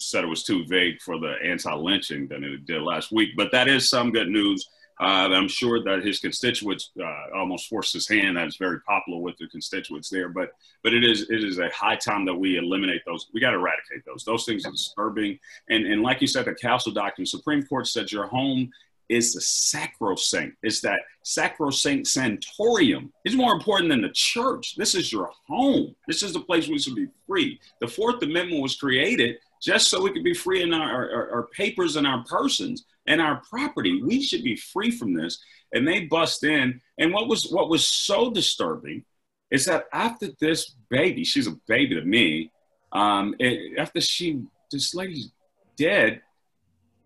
said 0.00 0.24
it 0.24 0.28
was 0.28 0.42
too 0.42 0.64
vague 0.66 1.00
for 1.02 1.18
the 1.18 1.34
anti-lynching 1.44 2.28
than 2.28 2.42
it 2.44 2.66
did 2.66 2.82
last 2.82 3.12
week. 3.12 3.30
But 3.36 3.52
that 3.52 3.68
is 3.68 3.88
some 3.88 4.10
good 4.10 4.28
news 4.28 4.68
uh, 5.00 5.30
I'm 5.32 5.48
sure 5.48 5.82
that 5.82 6.04
his 6.04 6.20
constituents 6.20 6.90
uh, 7.02 7.34
almost 7.34 7.68
forced 7.70 7.94
his 7.94 8.06
hand. 8.06 8.36
That's 8.36 8.56
very 8.56 8.80
popular 8.82 9.18
with 9.18 9.38
the 9.38 9.48
constituents 9.48 10.10
there. 10.10 10.28
But 10.28 10.50
but 10.84 10.92
it 10.92 11.02
is 11.02 11.22
it 11.30 11.42
is 11.42 11.58
a 11.58 11.70
high 11.70 11.96
time 11.96 12.26
that 12.26 12.34
we 12.34 12.58
eliminate 12.58 13.00
those. 13.06 13.26
We 13.32 13.40
got 13.40 13.52
to 13.52 13.56
eradicate 13.56 14.04
those. 14.04 14.24
Those 14.24 14.44
things 14.44 14.66
are 14.66 14.70
disturbing. 14.70 15.38
And 15.70 15.86
and 15.86 16.02
like 16.02 16.20
you 16.20 16.26
said, 16.26 16.44
the 16.44 16.54
castle 16.54 16.92
doctrine, 16.92 17.24
Supreme 17.24 17.62
Court 17.62 17.86
said 17.86 18.12
your 18.12 18.26
home 18.26 18.70
is 19.08 19.32
the 19.32 19.40
sacrosanct. 19.40 20.58
It's 20.62 20.82
that 20.82 21.00
sacrosanct 21.22 22.06
sanatorium. 22.06 23.10
It's 23.24 23.34
more 23.34 23.54
important 23.54 23.88
than 23.88 24.02
the 24.02 24.12
church. 24.12 24.76
This 24.76 24.94
is 24.94 25.10
your 25.10 25.30
home. 25.48 25.96
This 26.08 26.22
is 26.22 26.34
the 26.34 26.40
place 26.40 26.68
we 26.68 26.78
should 26.78 26.94
be 26.94 27.08
free. 27.26 27.58
The 27.80 27.88
Fourth 27.88 28.22
Amendment 28.22 28.62
was 28.62 28.76
created 28.76 29.38
just 29.60 29.88
so 29.88 30.02
we 30.02 30.12
could 30.12 30.24
be 30.24 30.34
free 30.34 30.62
in 30.62 30.72
our, 30.72 31.10
our, 31.10 31.30
our 31.30 31.46
papers 31.48 31.96
and 31.96 32.06
our 32.06 32.24
persons 32.24 32.84
and 33.06 33.20
our 33.20 33.42
property. 33.48 34.02
We 34.02 34.22
should 34.22 34.42
be 34.42 34.56
free 34.56 34.90
from 34.90 35.14
this. 35.14 35.42
And 35.72 35.86
they 35.86 36.06
bust 36.06 36.42
in. 36.44 36.80
And 36.98 37.12
what 37.12 37.28
was 37.28 37.48
what 37.50 37.68
was 37.68 37.86
so 37.86 38.30
disturbing 38.30 39.04
is 39.50 39.66
that 39.66 39.84
after 39.92 40.28
this 40.40 40.74
baby, 40.88 41.24
she's 41.24 41.46
a 41.46 41.56
baby 41.66 41.94
to 41.94 42.02
me. 42.02 42.50
Um, 42.92 43.34
it, 43.38 43.78
after 43.78 44.00
she, 44.00 44.42
this 44.72 44.94
lady's 44.94 45.30
dead, 45.76 46.22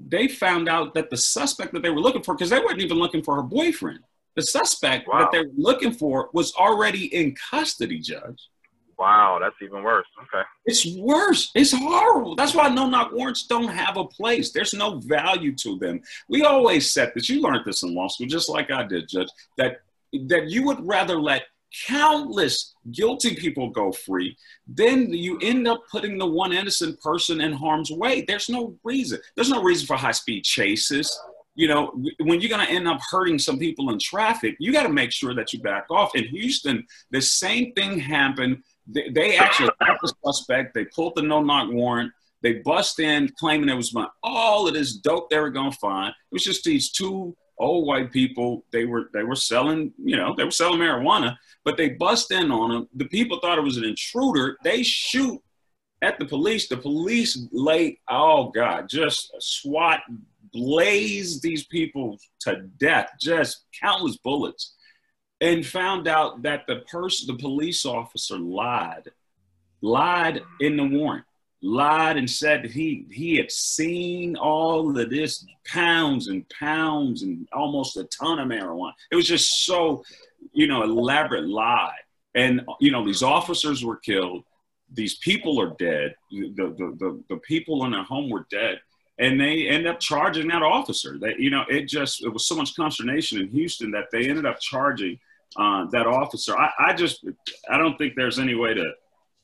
they 0.00 0.28
found 0.28 0.68
out 0.68 0.94
that 0.94 1.10
the 1.10 1.16
suspect 1.16 1.72
that 1.72 1.82
they 1.82 1.90
were 1.90 2.00
looking 2.00 2.22
for, 2.22 2.34
because 2.34 2.50
they 2.50 2.58
weren't 2.58 2.80
even 2.80 2.98
looking 2.98 3.22
for 3.22 3.36
her 3.36 3.42
boyfriend, 3.42 4.00
the 4.34 4.42
suspect 4.42 5.08
wow. 5.08 5.20
that 5.20 5.32
they 5.32 5.40
were 5.40 5.52
looking 5.56 5.92
for 5.92 6.30
was 6.32 6.54
already 6.54 7.14
in 7.14 7.34
custody, 7.50 7.98
Judge. 7.98 8.48
Wow, 8.98 9.38
that's 9.40 9.56
even 9.62 9.82
worse. 9.82 10.06
Okay. 10.22 10.44
It's 10.66 10.86
worse. 10.96 11.50
It's 11.54 11.72
horrible. 11.72 12.36
That's 12.36 12.54
why 12.54 12.68
no 12.68 12.88
knock 12.88 13.12
warrants 13.12 13.46
don't 13.46 13.68
have 13.68 13.96
a 13.96 14.04
place. 14.04 14.52
There's 14.52 14.74
no 14.74 15.00
value 15.00 15.54
to 15.56 15.78
them. 15.78 16.00
We 16.28 16.44
always 16.44 16.90
said 16.90 17.12
this. 17.14 17.28
You 17.28 17.40
learned 17.40 17.64
this 17.64 17.82
in 17.82 17.94
law 17.94 18.08
school, 18.08 18.26
just 18.26 18.48
like 18.48 18.70
I 18.70 18.84
did, 18.84 19.08
Judge, 19.08 19.28
that 19.58 19.78
that 20.28 20.48
you 20.48 20.64
would 20.64 20.86
rather 20.86 21.20
let 21.20 21.42
countless 21.86 22.74
guilty 22.92 23.34
people 23.34 23.70
go 23.70 23.92
free, 23.92 24.36
then 24.66 25.12
you 25.12 25.38
end 25.42 25.66
up 25.66 25.82
putting 25.90 26.18
the 26.18 26.26
one 26.26 26.52
innocent 26.52 27.00
person 27.00 27.40
in 27.40 27.52
harm's 27.52 27.90
way. 27.90 28.24
There's 28.26 28.48
no 28.48 28.76
reason. 28.84 29.18
There's 29.34 29.50
no 29.50 29.62
reason 29.62 29.86
for 29.86 29.96
high 29.96 30.12
speed 30.12 30.44
chases. 30.44 31.18
You 31.56 31.68
know, 31.68 31.92
when 32.20 32.40
you're 32.40 32.50
going 32.50 32.66
to 32.66 32.72
end 32.72 32.88
up 32.88 33.00
hurting 33.10 33.38
some 33.38 33.58
people 33.58 33.90
in 33.90 33.98
traffic, 33.98 34.56
you 34.58 34.72
got 34.72 34.84
to 34.84 34.88
make 34.88 35.12
sure 35.12 35.34
that 35.34 35.52
you 35.52 35.60
back 35.60 35.86
off. 35.90 36.14
In 36.16 36.24
Houston, 36.24 36.84
the 37.10 37.20
same 37.20 37.72
thing 37.74 37.98
happened. 37.98 38.62
They, 38.86 39.08
they 39.10 39.36
actually 39.36 39.70
got 39.80 39.98
the 40.00 40.12
suspect. 40.24 40.74
They 40.74 40.84
pulled 40.86 41.14
the 41.16 41.22
no 41.22 41.42
knock 41.42 41.70
warrant. 41.70 42.12
They 42.42 42.54
bust 42.54 43.00
in 43.00 43.30
claiming 43.38 43.70
it 43.70 43.74
was 43.74 43.94
my, 43.94 44.06
all 44.22 44.68
of 44.68 44.74
this 44.74 44.96
dope 44.96 45.30
they 45.30 45.38
were 45.38 45.50
to 45.50 45.70
find. 45.72 46.10
It 46.10 46.34
was 46.34 46.44
just 46.44 46.64
these 46.64 46.90
two 46.90 47.34
old 47.58 47.86
white 47.86 48.12
people. 48.12 48.64
They 48.70 48.84
were 48.84 49.10
they 49.14 49.22
were 49.22 49.36
selling, 49.36 49.92
you 49.96 50.16
know, 50.16 50.34
they 50.36 50.44
were 50.44 50.50
selling 50.50 50.80
marijuana, 50.80 51.36
but 51.64 51.76
they 51.76 51.90
bust 51.90 52.30
in 52.32 52.50
on 52.50 52.70
them. 52.70 52.88
The 52.94 53.06
people 53.06 53.38
thought 53.40 53.58
it 53.58 53.64
was 53.64 53.78
an 53.78 53.84
intruder. 53.84 54.58
They 54.62 54.82
shoot 54.82 55.40
at 56.02 56.18
the 56.18 56.26
police. 56.26 56.68
The 56.68 56.76
police 56.76 57.46
lay, 57.52 57.98
oh 58.10 58.50
God, 58.50 58.88
just 58.88 59.32
SWAT 59.38 60.00
blazed 60.52 61.42
these 61.42 61.64
people 61.66 62.18
to 62.40 62.62
death, 62.78 63.10
just 63.20 63.64
countless 63.80 64.16
bullets, 64.18 64.74
and 65.40 65.66
found 65.66 66.08
out 66.08 66.42
that 66.42 66.66
the 66.66 66.76
person, 66.90 67.26
the 67.26 67.40
police 67.40 67.84
officer 67.84 68.38
lied, 68.38 69.10
lied 69.82 70.42
in 70.60 70.76
the 70.76 70.86
warrant 70.86 71.24
lied 71.64 72.18
and 72.18 72.30
said 72.30 72.62
that 72.62 72.70
he 72.70 73.06
he 73.10 73.36
had 73.36 73.50
seen 73.50 74.36
all 74.36 74.96
of 74.96 75.10
this 75.10 75.46
pounds 75.66 76.28
and 76.28 76.46
pounds 76.50 77.22
and 77.22 77.48
almost 77.52 77.96
a 77.96 78.04
ton 78.04 78.38
of 78.38 78.48
marijuana. 78.48 78.92
It 79.10 79.16
was 79.16 79.26
just 79.26 79.64
so, 79.64 80.04
you 80.52 80.66
know, 80.66 80.82
elaborate 80.82 81.48
lie. 81.48 81.96
And 82.34 82.60
you 82.80 82.92
know, 82.92 83.04
these 83.04 83.22
officers 83.22 83.82
were 83.82 83.96
killed. 83.96 84.44
These 84.92 85.16
people 85.16 85.60
are 85.60 85.74
dead. 85.78 86.14
The 86.30 86.52
the 86.54 86.96
the, 86.98 87.24
the 87.30 87.36
people 87.38 87.84
in 87.86 87.92
their 87.92 88.04
home 88.04 88.28
were 88.28 88.46
dead. 88.50 88.80
And 89.18 89.40
they 89.40 89.68
end 89.68 89.86
up 89.86 90.00
charging 90.00 90.48
that 90.48 90.62
officer. 90.62 91.18
That 91.20 91.38
you 91.38 91.50
know, 91.50 91.64
it 91.68 91.86
just 91.88 92.24
it 92.24 92.28
was 92.28 92.46
so 92.46 92.56
much 92.56 92.74
consternation 92.74 93.40
in 93.40 93.48
Houston 93.48 93.90
that 93.92 94.06
they 94.10 94.28
ended 94.28 94.46
up 94.46 94.58
charging 94.60 95.18
uh, 95.56 95.86
that 95.92 96.06
officer. 96.06 96.56
I, 96.58 96.70
I 96.78 96.92
just 96.94 97.24
I 97.70 97.78
don't 97.78 97.96
think 97.96 98.14
there's 98.16 98.38
any 98.38 98.54
way 98.54 98.74
to 98.74 98.84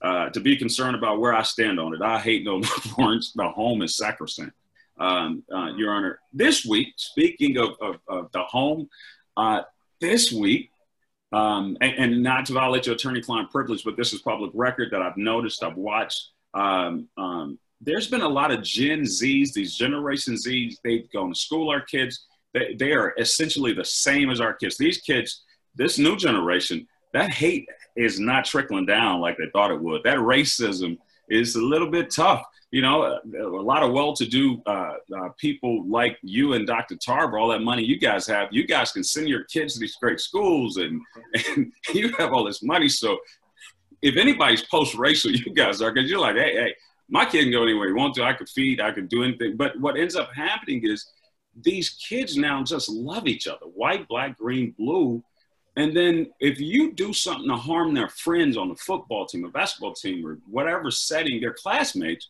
uh, 0.02 0.30
to 0.30 0.40
be 0.40 0.56
concerned 0.56 0.96
about 0.96 1.20
where 1.20 1.34
I 1.34 1.42
stand 1.42 1.78
on 1.78 1.94
it. 1.94 2.02
I 2.02 2.18
hate 2.18 2.44
no 2.44 2.62
warrants. 2.98 3.32
The 3.32 3.48
home 3.48 3.82
is 3.82 3.96
sacrosanct, 3.96 4.54
um, 4.98 5.42
uh, 5.54 5.72
Your 5.76 5.92
Honor. 5.92 6.20
This 6.32 6.64
week, 6.64 6.94
speaking 6.96 7.58
of, 7.58 7.70
of, 7.80 7.96
of 8.08 8.32
the 8.32 8.42
home, 8.42 8.88
uh, 9.36 9.62
this 10.00 10.32
week, 10.32 10.70
um, 11.32 11.76
and, 11.80 11.92
and, 11.92 12.22
not 12.22 12.46
to 12.46 12.54
violate 12.54 12.86
your 12.86 12.96
attorney-client 12.96 13.50
privilege, 13.50 13.84
but 13.84 13.96
this 13.96 14.12
is 14.12 14.20
public 14.20 14.50
record 14.52 14.88
that 14.90 15.00
I've 15.00 15.16
noticed, 15.16 15.62
I've 15.62 15.76
watched. 15.76 16.30
Um, 16.54 17.08
um 17.16 17.58
there's 17.80 18.08
been 18.08 18.20
a 18.20 18.28
lot 18.28 18.50
of 18.50 18.62
Gen 18.62 19.00
Zs, 19.00 19.52
these 19.52 19.74
Generation 19.74 20.34
Zs. 20.34 20.76
They've 20.84 21.10
gone 21.12 21.32
to 21.32 21.38
school. 21.38 21.70
Our 21.70 21.80
kids, 21.80 22.26
they, 22.52 22.74
they 22.78 22.92
are 22.92 23.14
essentially 23.18 23.72
the 23.72 23.84
same 23.84 24.30
as 24.30 24.40
our 24.40 24.54
kids. 24.54 24.76
These 24.76 24.98
kids, 24.98 25.44
this 25.74 25.98
new 25.98 26.16
generation, 26.16 26.86
that 27.12 27.30
hate 27.30 27.66
is 27.96 28.20
not 28.20 28.44
trickling 28.44 28.86
down 28.86 29.20
like 29.20 29.36
they 29.38 29.50
thought 29.52 29.70
it 29.70 29.80
would. 29.80 30.02
That 30.04 30.18
racism 30.18 30.98
is 31.28 31.56
a 31.56 31.60
little 31.60 31.90
bit 31.90 32.10
tough. 32.10 32.44
You 32.70 32.82
know, 32.82 33.02
a, 33.02 33.20
a 33.42 33.62
lot 33.62 33.82
of 33.82 33.92
well-to-do 33.92 34.62
uh, 34.64 34.92
uh, 35.16 35.28
people 35.38 35.84
like 35.88 36.18
you 36.22 36.52
and 36.52 36.66
Dr. 36.66 36.96
Tarver, 36.96 37.36
all 37.36 37.48
that 37.48 37.62
money 37.62 37.82
you 37.82 37.98
guys 37.98 38.28
have, 38.28 38.48
you 38.52 38.64
guys 38.64 38.92
can 38.92 39.02
send 39.02 39.28
your 39.28 39.42
kids 39.44 39.74
to 39.74 39.80
these 39.80 39.96
great 39.96 40.20
schools, 40.20 40.76
and, 40.76 41.00
and 41.34 41.72
you 41.94 42.12
have 42.18 42.32
all 42.32 42.44
this 42.44 42.62
money. 42.62 42.88
So, 42.88 43.18
if 44.02 44.16
anybody's 44.16 44.62
post-racial, 44.62 45.32
you 45.32 45.52
guys 45.52 45.82
are, 45.82 45.92
because 45.92 46.08
you're 46.08 46.20
like, 46.20 46.36
hey, 46.36 46.54
hey, 46.54 46.74
my 47.10 47.24
kid 47.24 47.42
can 47.42 47.52
go 47.52 47.62
anywhere 47.62 47.88
he 47.88 47.94
wants 47.94 48.16
to. 48.18 48.24
I 48.24 48.32
could 48.32 48.48
feed, 48.48 48.80
I 48.80 48.92
could 48.92 49.08
do 49.08 49.22
anything. 49.24 49.56
But 49.56 49.78
what 49.80 49.98
ends 49.98 50.16
up 50.16 50.30
happening 50.34 50.82
is 50.84 51.10
these 51.60 51.90
kids 51.90 52.36
now 52.36 52.62
just 52.62 52.88
love 52.88 53.26
each 53.26 53.46
other, 53.46 53.66
white, 53.66 54.08
black, 54.08 54.38
green, 54.38 54.74
blue 54.78 55.22
and 55.76 55.96
then 55.96 56.30
if 56.40 56.60
you 56.60 56.92
do 56.92 57.12
something 57.12 57.48
to 57.48 57.56
harm 57.56 57.94
their 57.94 58.08
friends 58.08 58.56
on 58.56 58.68
the 58.68 58.74
football 58.76 59.26
team, 59.26 59.44
a 59.44 59.48
basketball 59.48 59.94
team, 59.94 60.26
or 60.26 60.38
whatever 60.46 60.90
setting, 60.90 61.40
their 61.40 61.54
classmates, 61.54 62.28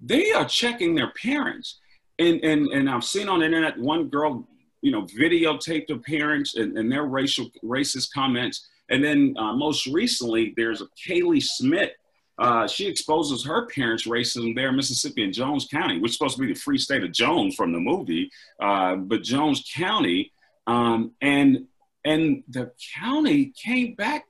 they 0.00 0.32
are 0.32 0.44
checking 0.44 0.94
their 0.94 1.12
parents. 1.12 1.80
And 2.18 2.40
and 2.44 2.68
and 2.68 2.90
I've 2.90 3.04
seen 3.04 3.28
on 3.28 3.40
the 3.40 3.46
internet 3.46 3.78
one 3.78 4.08
girl, 4.08 4.46
you 4.82 4.92
know, 4.92 5.02
videotaped 5.02 5.88
her 5.88 5.98
parents 5.98 6.56
and, 6.56 6.76
and 6.76 6.92
their 6.92 7.04
racial 7.04 7.50
racist 7.64 8.12
comments. 8.12 8.68
And 8.90 9.02
then 9.02 9.34
uh, 9.38 9.54
most 9.54 9.86
recently, 9.86 10.52
there's 10.56 10.82
a 10.82 10.86
Kaylee 11.08 11.42
Smith. 11.42 11.92
Uh, 12.38 12.66
she 12.66 12.86
exposes 12.86 13.44
her 13.44 13.66
parents' 13.66 14.06
racism 14.06 14.54
there 14.54 14.70
in 14.70 14.76
Mississippi 14.76 15.22
in 15.22 15.32
Jones 15.32 15.68
County, 15.70 15.98
which 15.98 16.12
is 16.12 16.18
supposed 16.18 16.36
to 16.36 16.42
be 16.42 16.52
the 16.52 16.58
free 16.58 16.78
state 16.78 17.04
of 17.04 17.12
Jones 17.12 17.54
from 17.54 17.72
the 17.72 17.78
movie, 17.78 18.30
uh, 18.60 18.96
but 18.96 19.22
Jones 19.22 19.70
County. 19.74 20.32
Um, 20.66 21.12
and 21.20 21.66
and 22.04 22.42
the 22.48 22.72
county 22.94 23.52
came 23.56 23.94
back 23.94 24.26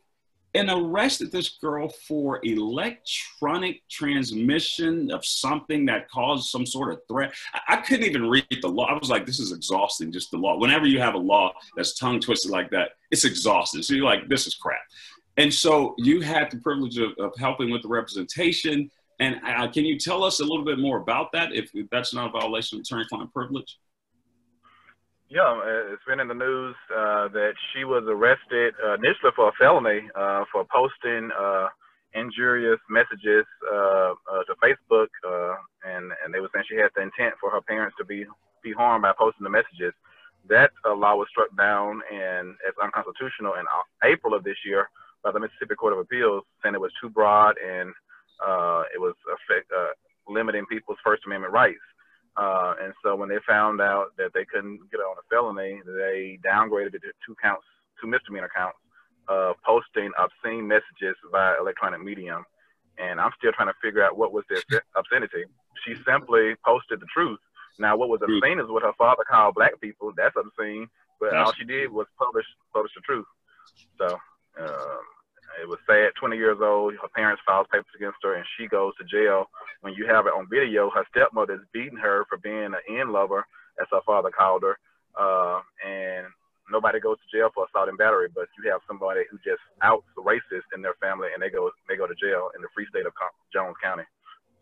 and 0.54 0.68
arrested 0.70 1.32
this 1.32 1.56
girl 1.60 1.88
for 2.06 2.40
electronic 2.42 3.80
transmission 3.88 5.10
of 5.10 5.24
something 5.24 5.86
that 5.86 6.10
caused 6.10 6.50
some 6.50 6.66
sort 6.66 6.92
of 6.92 7.00
threat. 7.08 7.32
I, 7.54 7.74
I, 7.74 7.76
couldn't 7.76 8.04
even 8.04 8.28
read 8.28 8.46
the 8.60 8.68
law. 8.68 8.86
I 8.86 8.98
was 8.98 9.08
like, 9.08 9.24
this 9.24 9.40
is 9.40 9.52
exhausting, 9.52 10.12
just 10.12 10.30
the 10.30 10.36
law. 10.36 10.58
Whenever 10.58 10.86
you 10.86 11.00
have 11.00 11.14
a 11.14 11.18
law 11.18 11.52
that's 11.74 11.94
tongue 11.94 12.20
twisted 12.20 12.50
like 12.50 12.70
that, 12.70 12.90
it's 13.10 13.24
exhausting. 13.24 13.82
So 13.82 13.94
you're 13.94 14.04
like, 14.04 14.28
this 14.28 14.46
is 14.46 14.54
crap. 14.54 14.82
And 15.36 15.52
so 15.52 15.94
you 15.98 16.20
had 16.20 16.50
the 16.50 16.58
privilege 16.58 16.98
of, 16.98 17.12
of 17.18 17.32
helping 17.38 17.70
with 17.70 17.82
the 17.82 17.88
representation. 17.88 18.90
And 19.18 19.40
uh, 19.46 19.68
can 19.68 19.84
you 19.84 19.98
tell 19.98 20.24
us 20.24 20.40
a 20.40 20.44
little 20.44 20.64
bit 20.64 20.78
more 20.78 20.98
about 20.98 21.32
that 21.32 21.52
if, 21.52 21.70
that's 21.90 22.12
not 22.12 22.34
a 22.34 22.40
violation 22.40 22.78
of 22.78 22.82
attorney-client 22.82 23.32
privilege? 23.32 23.78
Yeah, 25.32 25.48
uh, 25.48 25.92
it's 25.92 26.04
been 26.06 26.20
in 26.20 26.28
the 26.28 26.34
news 26.34 26.76
uh, 26.94 27.28
that 27.28 27.54
she 27.72 27.84
was 27.84 28.04
arrested 28.06 28.74
uh, 28.84 28.94
initially 28.94 29.32
for 29.34 29.48
a 29.48 29.52
felony 29.58 30.02
uh, 30.14 30.44
for 30.52 30.66
posting 30.70 31.30
uh, 31.32 31.68
injurious 32.12 32.78
messages 32.90 33.46
to 33.64 34.54
Facebook, 34.62 35.08
and 35.88 36.12
and 36.22 36.34
they 36.34 36.40
were 36.40 36.50
saying 36.52 36.66
she 36.68 36.76
had 36.76 36.90
the 36.94 37.00
intent 37.00 37.32
for 37.40 37.50
her 37.50 37.62
parents 37.62 37.96
to 37.96 38.04
be 38.04 38.26
be 38.62 38.72
harmed 38.72 39.02
by 39.02 39.12
posting 39.18 39.44
the 39.44 39.48
messages. 39.48 39.94
That 40.50 40.70
law 40.84 41.16
was 41.16 41.28
struck 41.30 41.48
down 41.56 42.02
and 42.12 42.54
as 42.68 42.74
unconstitutional 42.82 43.54
in 43.54 43.64
April 44.04 44.34
of 44.34 44.44
this 44.44 44.58
year 44.66 44.90
by 45.22 45.32
the 45.32 45.40
Mississippi 45.40 45.74
Court 45.74 45.92
of 45.92 45.98
Appeals, 46.00 46.44
saying 46.62 46.74
it 46.74 46.80
was 46.80 46.92
too 47.00 47.08
broad 47.08 47.56
and 47.58 47.90
it 48.94 49.00
was 49.00 49.14
affect, 49.26 49.70
limiting 50.28 50.66
people's 50.66 50.98
First 51.04 51.22
Amendment 51.26 51.52
rights. 51.52 51.82
Uh, 52.36 52.74
and 52.82 52.94
so 53.04 53.14
when 53.14 53.28
they 53.28 53.38
found 53.46 53.80
out 53.80 54.16
that 54.16 54.32
they 54.32 54.44
couldn't 54.44 54.80
get 54.90 54.98
on 54.98 55.16
a 55.18 55.24
felony, 55.28 55.80
they 55.84 56.38
downgraded 56.44 56.94
it 56.94 57.02
to 57.02 57.12
two 57.26 57.36
counts, 57.42 57.66
two 58.00 58.06
misdemeanor 58.06 58.48
counts 58.54 58.78
of 59.28 59.56
posting 59.64 60.10
obscene 60.18 60.66
messages 60.66 61.16
via 61.30 61.60
electronic 61.60 62.02
medium. 62.02 62.44
And 62.98 63.20
I'm 63.20 63.30
still 63.38 63.52
trying 63.52 63.68
to 63.68 63.78
figure 63.82 64.02
out 64.02 64.16
what 64.16 64.32
was 64.32 64.44
the 64.48 64.62
obscenity. 64.96 65.44
She 65.84 65.94
simply 66.06 66.54
posted 66.64 67.00
the 67.00 67.06
truth. 67.12 67.38
Now, 67.78 67.96
what 67.96 68.08
was 68.08 68.20
obscene 68.22 68.58
is 68.60 68.68
what 68.68 68.82
her 68.82 68.92
father 68.96 69.24
called 69.28 69.54
black 69.54 69.80
people. 69.80 70.12
That's 70.16 70.36
obscene. 70.36 70.88
But 71.20 71.34
all 71.34 71.52
she 71.52 71.64
did 71.64 71.90
was 71.92 72.06
publish 72.18 72.46
publish 72.72 72.92
the 72.94 73.00
truth. 73.02 73.26
So 73.98 74.18
um, 74.60 75.04
it 75.62 75.68
was 75.68 75.78
sad. 75.86 76.12
20 76.18 76.36
years 76.36 76.58
old. 76.62 76.94
Her 77.00 77.08
parents 77.14 77.42
filed 77.46 77.68
papers 77.70 77.92
against 77.96 78.18
her, 78.22 78.34
and 78.34 78.46
she 78.56 78.66
goes 78.68 78.92
to 78.98 79.04
jail. 79.04 79.46
When 79.82 79.94
you 79.94 80.06
have 80.06 80.26
it 80.26 80.32
on 80.34 80.48
video, 80.50 80.90
her 80.90 81.04
stepmother 81.10 81.54
is 81.54 81.72
beating 81.72 81.98
her 81.98 82.24
for 82.28 82.38
being 82.38 82.72
an 82.74 82.84
end 82.88 83.12
lover, 83.12 83.44
as 83.80 83.86
her 83.92 84.00
father 84.06 84.30
called 84.30 84.62
her. 84.62 84.78
uh, 85.18 85.60
and 85.84 86.26
nobody 86.70 87.00
goes 87.00 87.18
to 87.20 87.36
jail 87.36 87.50
for 87.54 87.66
assault 87.66 87.88
and 87.88 87.98
battery, 87.98 88.28
but 88.34 88.48
you 88.58 88.70
have 88.70 88.80
somebody 88.88 89.22
who 89.30 89.36
just 89.44 89.60
outs 89.82 90.06
the 90.16 90.22
racist 90.22 90.68
in 90.74 90.82
their 90.82 90.94
family 91.00 91.28
and 91.34 91.42
they 91.42 91.50
go 91.50 91.70
they 91.88 91.96
go 91.96 92.06
to 92.06 92.14
jail 92.16 92.50
in 92.56 92.62
the 92.62 92.68
free 92.74 92.86
state 92.88 93.06
of 93.06 93.12
Jones 93.52 93.76
County. 93.82 94.04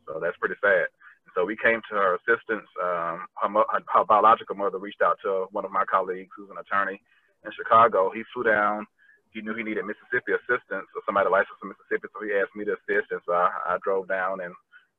So 0.06 0.18
that's 0.20 0.36
pretty 0.38 0.56
sad. 0.62 0.88
So 1.34 1.44
we 1.44 1.56
came 1.56 1.80
to 1.90 1.94
her 1.94 2.18
assistance. 2.18 2.66
Um, 2.82 3.26
her, 3.38 3.48
her, 3.94 4.04
biological 4.04 4.56
mother 4.56 4.78
reached 4.78 5.02
out 5.02 5.18
to 5.22 5.46
one 5.52 5.64
of 5.64 5.70
my 5.70 5.84
colleagues 5.86 6.30
who's 6.36 6.50
an 6.50 6.58
attorney 6.58 7.00
in 7.44 7.52
Chicago. 7.54 8.10
He 8.10 8.22
flew 8.34 8.44
down. 8.44 8.86
He 9.32 9.40
knew 9.40 9.54
he 9.54 9.62
needed 9.62 9.86
Mississippi 9.86 10.32
assistance, 10.34 10.86
or 10.94 11.02
somebody 11.06 11.30
licensed 11.30 11.62
in 11.62 11.70
Mississippi, 11.70 12.08
so 12.10 12.24
he 12.24 12.34
asked 12.34 12.56
me 12.56 12.64
to 12.66 12.74
assist. 12.74 13.14
And 13.14 13.20
so 13.26 13.32
I, 13.32 13.50
I 13.66 13.78
drove 13.82 14.08
down, 14.08 14.40
and 14.40 14.54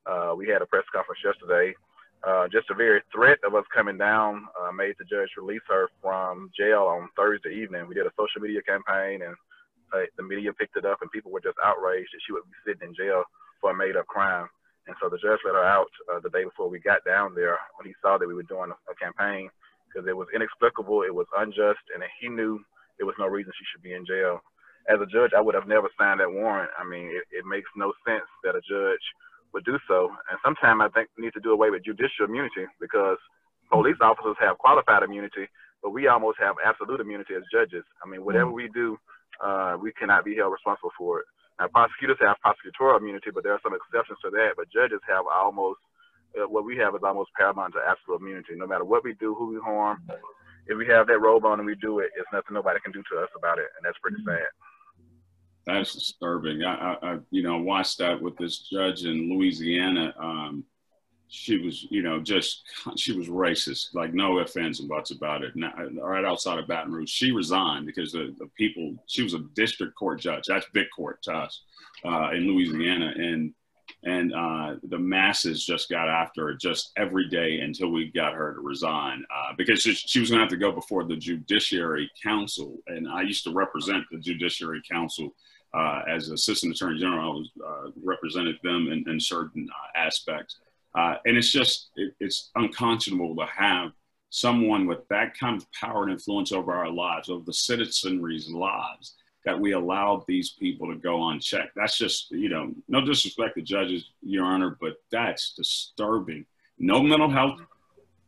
uh, 0.06 0.34
we 0.36 0.48
had 0.48 0.62
a 0.62 0.66
press 0.66 0.88
conference 0.94 1.20
yesterday. 1.24 1.76
Uh, 2.24 2.48
just 2.48 2.70
a 2.70 2.76
very 2.76 3.02
threat 3.12 3.40
of 3.44 3.56
us 3.56 3.66
coming 3.74 3.98
down 3.98 4.46
uh, 4.62 4.72
made 4.72 4.96
the 5.00 5.06
judge 5.06 5.30
release 5.38 5.66
her 5.68 5.90
from 6.02 6.52
jail 6.56 6.84
on 6.86 7.10
Thursday 7.18 7.54
evening. 7.54 7.88
We 7.88 7.96
did 7.96 8.06
a 8.06 8.14
social 8.14 8.42
media 8.42 8.62
campaign, 8.62 9.22
and 9.26 9.36
uh, 9.92 10.06
the 10.18 10.24
media 10.24 10.54
picked 10.54 10.78
it 10.78 10.86
up, 10.86 11.02
and 11.02 11.12
people 11.12 11.32
were 11.32 11.42
just 11.42 11.58
outraged 11.64 12.10
that 12.14 12.22
she 12.26 12.32
would 12.32 12.44
be 12.46 12.62
sitting 12.64 12.88
in 12.90 12.96
jail 12.96 13.24
for 13.60 13.72
a 13.72 13.76
made-up 13.76 14.08
crime. 14.08 14.48
And 14.88 14.96
so 15.02 15.10
the 15.10 15.18
judge 15.18 15.40
let 15.46 15.56
her 15.56 15.66
out 15.66 15.90
uh, 16.14 16.20
the 16.22 16.30
day 16.30 16.44
before 16.44 16.70
we 16.70 16.80
got 16.80 17.04
down 17.06 17.36
there 17.36 17.58
when 17.78 17.88
he 17.88 17.94
saw 18.02 18.18
that 18.18 18.28
we 18.28 18.34
were 18.34 18.44
doing 18.44 18.72
a, 18.72 18.92
a 18.92 18.96
campaign 18.96 19.50
because 19.88 20.08
it 20.08 20.16
was 20.16 20.28
inexplicable, 20.34 21.04
it 21.04 21.14
was 21.14 21.28
unjust, 21.38 21.84
and 21.94 22.04
he 22.20 22.30
knew 22.30 22.64
there 22.98 23.08
was 23.08 23.16
no 23.20 23.28
reason 23.28 23.52
she 23.56 23.66
should 23.72 23.84
be 23.84 23.94
in 23.94 24.06
jail. 24.06 24.40
As 24.90 25.00
a 25.00 25.06
judge, 25.06 25.32
I 25.38 25.42
would 25.42 25.56
have 25.56 25.68
never 25.68 25.90
signed 25.98 26.20
that 26.20 26.32
warrant. 26.32 26.72
I 26.78 26.84
mean, 26.84 27.08
it, 27.14 27.26
it 27.30 27.46
makes 27.46 27.70
no 27.76 27.94
sense 28.06 28.26
that 28.44 28.56
a 28.58 28.62
judge 28.66 29.06
would 29.54 29.66
do 29.66 29.78
so. 29.88 30.10
And 30.30 30.40
sometimes 30.44 30.82
I 30.82 30.90
think 30.90 31.10
we 31.18 31.26
need 31.26 31.34
to 31.34 31.44
do 31.44 31.52
away 31.52 31.70
with 31.70 31.86
judicial 31.86 32.26
immunity 32.26 32.66
because 32.80 33.18
police 33.70 33.98
officers 34.02 34.36
have 34.40 34.58
qualified 34.58 35.04
immunity, 35.04 35.48
but 35.84 35.92
we 35.92 36.08
almost 36.08 36.40
have 36.40 36.56
absolute 36.64 37.00
immunity 37.00 37.36
as 37.36 37.44
judges. 37.52 37.84
I 38.04 38.10
mean, 38.10 38.26
whatever 38.26 38.50
mm. 38.50 38.58
we 38.58 38.70
do, 38.74 38.98
uh, 39.44 39.78
we 39.80 39.92
cannot 39.94 40.26
be 40.26 40.36
held 40.36 40.52
responsible 40.52 40.92
for 40.98 41.20
it. 41.20 41.26
Now, 41.60 41.68
prosecutors 41.68 42.18
have 42.22 42.42
prosecutorial 42.42 43.00
immunity, 43.00 43.30
but 43.34 43.44
there 43.44 43.54
are 43.54 43.62
some 43.64 43.76
exceptions 43.76 44.18
to 44.24 44.30
that. 44.32 44.58
But 44.58 44.72
judges 44.74 45.00
have 45.08 45.26
almost 45.30 45.80
uh, 46.34 46.48
what 46.48 46.66
we 46.66 46.78
have 46.78 46.96
is 46.96 47.02
almost 47.04 47.30
paramount 47.38 47.74
to 47.74 47.82
absolute 47.86 48.22
immunity. 48.22 48.56
No 48.56 48.68
matter 48.68 48.86
what 48.86 49.04
we 49.04 49.14
do, 49.20 49.36
who 49.36 49.54
we 49.54 49.60
harm, 49.60 50.02
if 50.68 50.78
we 50.78 50.88
have 50.88 51.08
that 51.08 51.20
robe 51.20 51.46
on 51.46 51.60
and 51.60 51.66
we 51.66 51.76
do 51.76 52.00
it, 52.00 52.12
it's 52.16 52.28
nothing 52.32 52.54
nobody 52.54 52.80
can 52.80 52.92
do 52.92 53.04
to 53.12 53.20
us 53.20 53.30
about 53.38 53.60
it, 53.60 53.68
and 53.78 53.86
that's 53.86 53.98
pretty 54.00 54.18
mm-hmm. 54.18 54.30
sad. 54.30 54.48
That's 55.66 55.94
disturbing. 55.94 56.64
I, 56.64 56.98
I, 57.02 57.18
you 57.30 57.44
know, 57.44 57.58
watched 57.58 58.00
that 58.00 58.20
with 58.20 58.36
this 58.38 58.68
judge 58.72 59.04
in 59.04 59.30
Louisiana. 59.30 60.14
Um, 60.20 60.64
she 61.28 61.58
was, 61.60 61.88
you 61.90 62.02
know, 62.02 62.20
just 62.20 62.64
she 62.98 63.14
was 63.14 63.28
racist, 63.28 63.94
like 63.94 64.14
no 64.14 64.40
offense 64.40 64.80
and 64.80 64.90
buts 64.90 65.12
about 65.12 65.44
it. 65.44 65.56
Now, 65.56 65.74
right 66.02 66.26
outside 66.26 66.60
of 66.60 66.68
Baton 66.68 66.92
Rouge, 66.92 67.10
she 67.10 67.32
resigned 67.32 67.86
because 67.86 68.12
the, 68.12 68.36
the 68.40 68.48
people. 68.58 68.96
She 69.08 69.24
was 69.24 69.34
a 69.34 69.46
district 69.56 69.96
court 69.96 70.20
judge. 70.20 70.46
That's 70.48 70.66
big 70.74 70.88
court 70.96 71.22
to 71.24 71.34
us 71.34 71.62
uh, 72.06 72.32
in 72.32 72.48
Louisiana, 72.48 73.14
and 73.16 73.54
and 74.04 74.34
uh, 74.34 74.76
the 74.84 74.98
masses 74.98 75.64
just 75.64 75.90
got 75.90 76.10
after 76.10 76.48
her 76.48 76.54
just 76.56 76.92
every 76.98 77.30
day 77.30 77.60
until 77.60 77.90
we 77.90 78.12
got 78.12 78.34
her 78.34 78.56
to 78.56 78.60
resign 78.60 79.24
uh, 79.34 79.54
because 79.58 79.82
she, 79.82 80.20
was 80.20 80.30
going 80.30 80.40
to 80.40 80.44
have 80.44 80.50
to 80.50 80.58
go 80.58 80.72
before 80.72 81.04
the 81.04 81.16
Judiciary 81.16 82.10
Council, 82.22 82.78
and 82.88 83.08
I 83.08 83.22
used 83.22 83.44
to 83.44 83.54
represent 83.54 84.04
the 84.12 84.20
Judiciary 84.20 84.82
Council. 84.90 85.34
Uh, 85.74 86.02
as 86.10 86.28
Assistant 86.28 86.76
Attorney 86.76 87.00
General, 87.00 87.32
I 87.32 87.34
was 87.34 87.50
uh, 87.66 87.92
represented 88.04 88.58
them 88.62 88.90
in, 88.92 89.10
in 89.10 89.18
certain 89.22 89.70
uh, 89.72 89.98
aspects. 89.98 90.58
Uh, 90.96 91.16
and 91.26 91.38
it's 91.38 91.50
just, 91.50 91.92
it, 91.96 92.14
it's 92.20 92.52
unconscionable 92.58 93.38
to 93.38 93.46
have 93.46 93.92
someone 94.32 94.86
with 94.86 95.08
that 95.10 95.38
kind 95.38 95.56
of 95.56 95.72
power 95.72 96.04
and 96.04 96.12
influence 96.12 96.52
over 96.52 96.74
our 96.74 96.90
lives, 96.90 97.30
over 97.30 97.46
the 97.46 97.54
citizenry's 97.54 98.50
lives, 98.50 99.16
that 99.46 99.60
we 99.60 99.72
allowed 99.74 100.24
these 100.28 100.52
people 100.52 100.88
to 100.88 100.96
go 100.96 101.30
unchecked. 101.30 101.72
That's 101.76 101.98
just, 101.98 102.32
you 102.32 102.50
know, 102.50 102.74
no 102.88 103.02
disrespect 103.02 103.56
to 103.56 103.62
judges, 103.62 104.06
Your 104.22 104.46
Honor, 104.46 104.78
but 104.80 104.98
that's 105.12 105.54
disturbing. 105.54 106.46
No 106.78 107.02
mental 107.02 107.30
health 107.30 107.60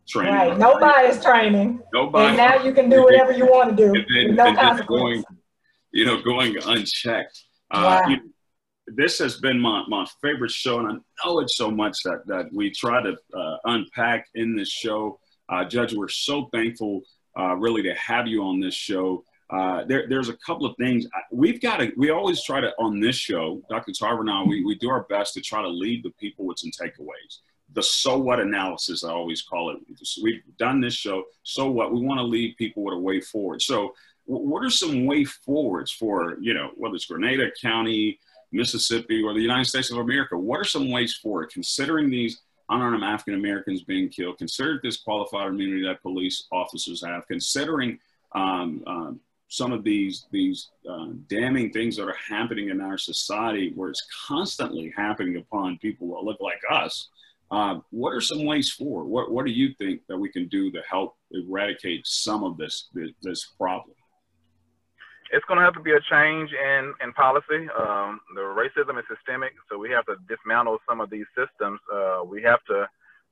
training. 0.08 0.34
Right. 0.34 0.58
No 0.58 0.80
bias 0.80 1.24
training. 1.24 1.82
No 1.94 2.10
bias. 2.10 2.30
And 2.30 2.38
now 2.38 2.64
you 2.64 2.74
can 2.74 2.90
do 2.90 3.04
whatever 3.04 3.32
you 3.32 3.46
want 3.46 3.70
to 3.70 3.76
do. 3.76 3.94
And 3.94 4.06
then, 4.10 4.36
no 4.36 4.56
consequence. 4.56 4.88
Going, 4.88 5.24
you 5.92 6.06
know, 6.06 6.22
going 6.22 6.58
unchecked. 6.66 7.44
Uh, 7.72 8.02
wow. 8.02 8.10
you, 8.10 8.34
this 8.88 9.20
has 9.20 9.38
been 9.38 9.60
my, 9.60 9.84
my 9.88 10.06
favorite 10.22 10.52
show, 10.52 10.80
and 10.80 10.88
I 10.88 11.26
know 11.26 11.40
it 11.40 11.50
so 11.50 11.72
much 11.72 11.98
that, 12.04 12.24
that 12.28 12.46
we 12.52 12.72
try 12.72 13.02
to 13.02 13.16
uh, 13.36 13.58
unpack 13.66 14.28
in 14.36 14.56
this 14.56 14.70
show. 14.70 15.20
Uh, 15.48 15.64
Judge, 15.64 15.94
we're 15.94 16.10
so 16.10 16.50
thankful 16.52 17.02
uh, 17.40 17.56
really 17.56 17.84
to 17.84 17.94
have 17.96 18.28
you 18.28 18.44
on 18.44 18.60
this 18.60 18.74
show. 18.74 19.24
Uh, 19.50 19.84
there, 19.86 20.08
there's 20.08 20.30
a 20.30 20.38
couple 20.38 20.66
of 20.66 20.76
things 20.78 21.06
we've 21.32 21.62
got 21.62 21.78
to, 21.78 21.92
we 21.98 22.10
always 22.10 22.44
try 22.44 22.60
to, 22.62 22.74
on 22.80 23.00
this 23.00 23.16
show, 23.16 23.62
Dr. 23.70 23.92
Tarver 23.92 24.22
and 24.22 24.30
I, 24.30 24.44
we, 24.44 24.64
we 24.66 24.76
do 24.76 24.90
our 24.90 25.04
best 25.04 25.34
to 25.36 25.42
try 25.42 25.62
to 25.62 25.68
lead 25.68 26.04
the 26.04 26.12
people 26.12 26.46
with 26.46 26.60
some 26.60 26.72
takeaways. 26.72 27.40
The 27.74 27.84
so 27.84 28.18
what 28.18 28.40
analysis, 28.40 29.04
I 29.04 29.12
always 29.12 29.42
call 29.42 29.72
it. 29.72 29.78
We've 30.22 30.42
done 30.58 30.80
this 30.80 30.94
show, 30.94 31.24
so 31.44 31.70
what? 31.72 31.92
We 31.92 32.02
want 32.02 32.20
to 32.20 32.24
lead 32.24 32.56
people 32.58 32.84
with 32.84 32.94
a 32.94 33.00
way 33.00 33.20
forward. 33.20 33.62
So, 33.62 33.94
what 34.26 34.64
are 34.64 34.70
some 34.70 35.06
way 35.06 35.26
forwards 35.26 35.92
for, 35.92 36.38
you 36.40 36.54
know, 36.54 36.70
whether 36.76 36.96
it's 36.96 37.06
Grenada 37.06 37.50
County, 37.60 38.20
Mississippi, 38.52 39.24
or 39.24 39.34
the 39.34 39.42
United 39.42 39.66
States 39.66 39.92
of 39.92 39.98
America? 39.98 40.38
What 40.38 40.60
are 40.60 40.66
some 40.66 40.92
ways 40.92 41.16
forward, 41.16 41.50
considering 41.52 42.10
these 42.10 42.42
unarmed 42.70 43.04
African 43.04 43.36
Americans 43.36 43.84
being 43.84 44.10
killed, 44.10 44.38
considering 44.38 44.80
this 44.84 44.98
qualified 44.98 45.48
immunity 45.48 45.84
that 45.84 46.02
police 46.02 46.48
officers 46.52 47.04
have, 47.04 47.28
considering 47.28 48.00
um, 48.34 48.84
um, 48.88 49.20
some 49.54 49.72
of 49.72 49.84
these 49.84 50.26
these 50.32 50.72
uh, 50.90 51.10
damning 51.28 51.72
things 51.72 51.96
that 51.98 52.08
are 52.08 52.18
happening 52.28 52.70
in 52.70 52.82
our 52.82 52.98
society, 52.98 53.72
where 53.76 53.90
it's 53.90 54.06
constantly 54.28 54.92
happening 54.98 55.38
upon 55.38 55.78
people 55.78 56.08
that 56.10 56.24
look 56.24 56.42
like 56.42 56.60
us. 56.72 57.10
Uh, 57.52 57.76
what 57.92 58.10
are 58.10 58.22
some 58.22 58.46
ways 58.46 58.72
forward? 58.72 59.06
What 59.06 59.32
What 59.32 59.46
do 59.46 59.52
you 59.52 59.76
think 59.78 60.02
that 60.10 60.18
we 60.18 60.30
can 60.30 60.48
do 60.48 60.72
to 60.72 60.82
help 60.90 61.16
eradicate 61.32 62.08
some 62.08 62.44
of 62.44 62.58
this 62.58 62.90
this, 62.96 63.12
this 63.22 63.46
problem? 63.46 63.96
it's 65.32 65.46
going 65.46 65.58
to 65.58 65.66
have 65.66 65.74
to 65.74 65.82
be 65.82 65.94
a 65.94 66.04
change 66.12 66.52
in, 66.54 66.94
in 67.02 67.12
policy. 67.14 67.66
Um, 67.74 68.22
the 68.36 68.46
racism 68.46 69.00
is 69.00 69.06
systemic, 69.10 69.54
so 69.68 69.80
we 69.80 69.90
have 69.90 70.06
to 70.06 70.16
dismantle 70.30 70.78
some 70.88 71.02
of 71.02 71.10
these 71.10 71.26
systems. 71.34 71.80
Uh, 71.92 72.22
we 72.24 72.44
have 72.44 72.64
to 72.70 72.88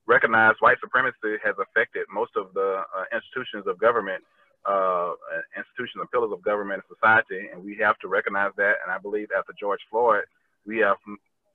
recognize 0.06 0.54
white 0.58 0.78
supremacy 0.80 1.38
has 1.44 1.54
affected 1.62 2.06
most 2.12 2.32
of 2.34 2.52
the 2.54 2.82
uh, 2.82 3.04
institutions 3.14 3.68
of 3.68 3.78
government, 3.78 4.24
uh, 4.68 5.12
institutions 5.56 6.00
and 6.00 6.10
pillars 6.10 6.32
of 6.32 6.42
government 6.42 6.82
and 6.82 6.96
society, 6.96 7.48
and 7.52 7.64
we 7.64 7.76
have 7.78 7.98
to 8.00 8.08
recognize 8.08 8.52
that. 8.56 8.82
And 8.82 8.92
I 8.92 8.98
believe 8.98 9.28
after 9.36 9.52
George 9.58 9.80
Floyd, 9.90 10.24
we 10.66 10.78
have 10.78 10.96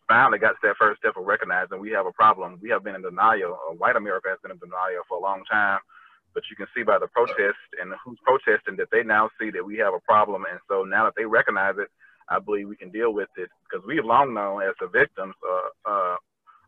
finally 0.07 0.39
got 0.39 0.55
that 0.63 0.75
first 0.79 0.99
step 0.99 1.15
of 1.17 1.25
recognizing 1.25 1.79
we 1.79 1.91
have 1.91 2.05
a 2.05 2.11
problem. 2.11 2.59
We 2.61 2.69
have 2.69 2.83
been 2.83 2.95
in 2.95 3.01
denial. 3.01 3.57
white 3.77 3.95
America 3.95 4.29
has 4.29 4.39
been 4.41 4.51
in 4.51 4.57
denial 4.57 5.03
for 5.07 5.17
a 5.17 5.21
long 5.21 5.43
time 5.49 5.79
but 6.37 6.43
you 6.51 6.55
can 6.55 6.67
see 6.75 6.83
by 6.83 6.99
the 6.99 7.07
protest 7.07 7.57
and 7.81 7.91
who's 8.05 8.19
protesting 8.21 8.77
that 8.77 8.89
they 8.91 9.01
now 9.01 9.27
see 9.41 9.49
that 9.49 9.65
we 9.65 9.75
have 9.77 9.95
a 9.95 9.99
problem. 10.05 10.45
And 10.45 10.59
so 10.69 10.83
now 10.83 11.05
that 11.05 11.13
they 11.17 11.25
recognize 11.25 11.73
it, 11.79 11.89
I 12.29 12.37
believe 12.37 12.69
we 12.69 12.75
can 12.77 12.91
deal 12.91 13.11
with 13.11 13.29
it 13.37 13.49
because 13.65 13.83
we 13.87 13.95
have 13.95 14.05
long 14.05 14.35
known 14.35 14.61
as 14.61 14.77
the 14.79 14.85
victims 14.85 15.33
uh, 15.41 15.89
uh, 15.89 16.15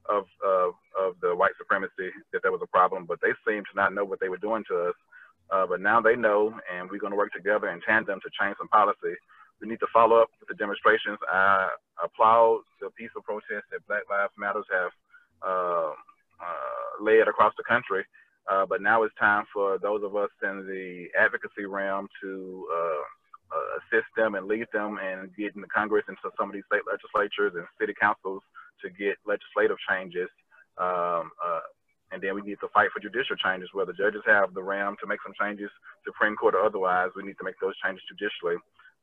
of, 0.09 0.25
of, 0.41 0.73
of 0.97 1.13
the 1.21 1.35
white 1.35 1.53
supremacy 1.59 2.09
that 2.33 2.41
there 2.41 2.51
was 2.51 2.61
a 2.63 2.73
problem, 2.73 3.05
but 3.05 3.21
they 3.21 3.29
seem 3.45 3.61
to 3.61 3.75
not 3.75 3.93
know 3.93 4.03
what 4.03 4.19
they 4.19 4.29
were 4.29 4.41
doing 4.41 4.63
to 4.69 4.89
us. 4.89 4.95
Uh, 5.51 5.65
but 5.65 5.81
now 5.81 5.99
they 5.99 6.15
know, 6.15 6.53
and 6.71 6.89
we're 6.89 6.99
going 6.99 7.11
to 7.11 7.17
work 7.17 7.33
together 7.33 7.69
in 7.69 7.81
tandem 7.81 8.19
to 8.21 8.29
change 8.39 8.55
some 8.57 8.67
policy. 8.67 9.15
We 9.61 9.67
need 9.67 9.79
to 9.79 9.87
follow 9.91 10.21
up 10.21 10.29
with 10.39 10.47
the 10.47 10.55
demonstrations. 10.55 11.17
I 11.31 11.69
applaud 12.03 12.61
the 12.79 12.89
peaceful 12.91 13.23
protests 13.23 13.67
that 13.71 13.85
Black 13.87 14.03
Lives 14.09 14.33
Matters 14.37 14.65
have 14.71 14.91
uh, 15.41 15.91
uh, 16.39 17.03
led 17.03 17.27
across 17.27 17.53
the 17.57 17.63
country. 17.67 18.05
Uh, 18.49 18.65
but 18.65 18.81
now 18.81 19.03
it's 19.03 19.13
time 19.19 19.45
for 19.53 19.77
those 19.77 20.01
of 20.03 20.15
us 20.15 20.29
in 20.41 20.65
the 20.65 21.07
advocacy 21.19 21.65
realm 21.65 22.07
to 22.21 22.65
uh, 22.73 23.03
uh, 23.55 23.77
assist 23.77 24.07
them 24.17 24.35
and 24.35 24.47
lead 24.47 24.65
them 24.73 24.97
and 25.03 25.35
get 25.35 25.53
in 25.55 25.61
the 25.61 25.67
Congress 25.67 26.05
and 26.07 26.17
to 26.23 26.31
some 26.37 26.49
of 26.49 26.53
these 26.53 26.65
state 26.65 26.81
legislatures 26.89 27.53
and 27.55 27.65
city 27.79 27.93
councils 27.99 28.41
to 28.81 28.89
get 28.89 29.17
legislative 29.25 29.77
changes. 29.89 30.29
Um, 30.77 31.31
and 32.11 32.21
then 32.21 32.35
we 32.35 32.41
need 32.41 32.59
to 32.61 32.69
fight 32.73 32.89
for 32.93 32.99
judicial 32.99 33.35
changes 33.35 33.69
where 33.73 33.85
the 33.85 33.93
judges 33.93 34.21
have 34.25 34.53
the 34.53 34.63
realm 34.63 34.95
to 34.99 35.07
make 35.07 35.19
some 35.21 35.33
changes, 35.39 35.69
Supreme 36.05 36.35
Court 36.35 36.55
or 36.55 36.65
otherwise. 36.65 37.09
We 37.15 37.23
need 37.23 37.37
to 37.37 37.45
make 37.45 37.59
those 37.61 37.77
changes 37.83 38.03
judicially. 38.09 38.57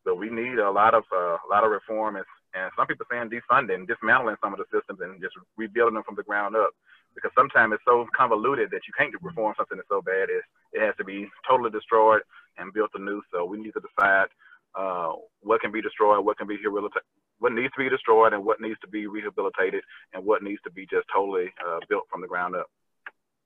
So 0.05 0.15
we 0.15 0.31
need 0.31 0.59
a 0.59 0.71
lot 0.71 0.95
of 0.95 1.03
uh, 1.11 1.39
a 1.43 1.49
lot 1.51 1.65
of 1.65 1.71
reform 1.71 2.17
and, 2.17 2.25
and 2.55 2.71
some 2.77 2.87
people 2.87 3.07
saying 3.11 3.31
defunding, 3.31 3.87
dismantling 3.87 4.37
some 4.43 4.55
of 4.55 4.59
the 4.59 4.71
systems 4.71 5.01
and 5.03 5.21
just 5.21 5.35
rebuilding 5.57 5.95
them 5.95 6.05
from 6.05 6.15
the 6.15 6.23
ground 6.23 6.55
up 6.55 6.71
because 7.17 7.33
sometimes 7.35 7.73
it's 7.73 7.83
so 7.89 8.07
convoluted 8.15 8.71
that 8.71 8.87
you 8.87 8.93
can't 8.97 9.15
reform 9.23 9.55
something 9.57 9.79
that's 9.79 9.89
so 9.89 10.03
bad. 10.03 10.29
It's, 10.29 10.47
it 10.73 10.85
has 10.85 10.95
to 10.99 11.05
be 11.05 11.27
totally 11.49 11.71
destroyed 11.71 12.21
and 12.59 12.73
built 12.73 12.91
anew. 12.95 13.23
So 13.33 13.45
we 13.45 13.59
need 13.59 13.73
to 13.73 13.81
decide 13.81 14.29
uh, 14.77 15.17
what 15.43 15.61
can 15.63 15.73
be 15.73 15.81
destroyed, 15.81 16.25
what 16.25 16.37
can 16.37 16.47
be 16.47 16.57
rehabilitated, 16.57 17.03
what 17.41 17.53
needs 17.53 17.73
to 17.73 17.83
be 17.83 17.89
destroyed, 17.89 18.35
and 18.35 18.45
what 18.45 18.61
needs 18.61 18.79
to 18.81 18.89
be 18.89 19.07
rehabilitated, 19.07 19.83
and 20.13 20.25
what 20.25 20.43
needs 20.43 20.61
to 20.65 20.71
be 20.71 20.87
just 20.87 21.09
totally 21.13 21.49
uh, 21.67 21.81
built 21.89 22.05
from 22.13 22.21
the 22.21 22.29
ground 22.29 22.55
up. 22.55 22.69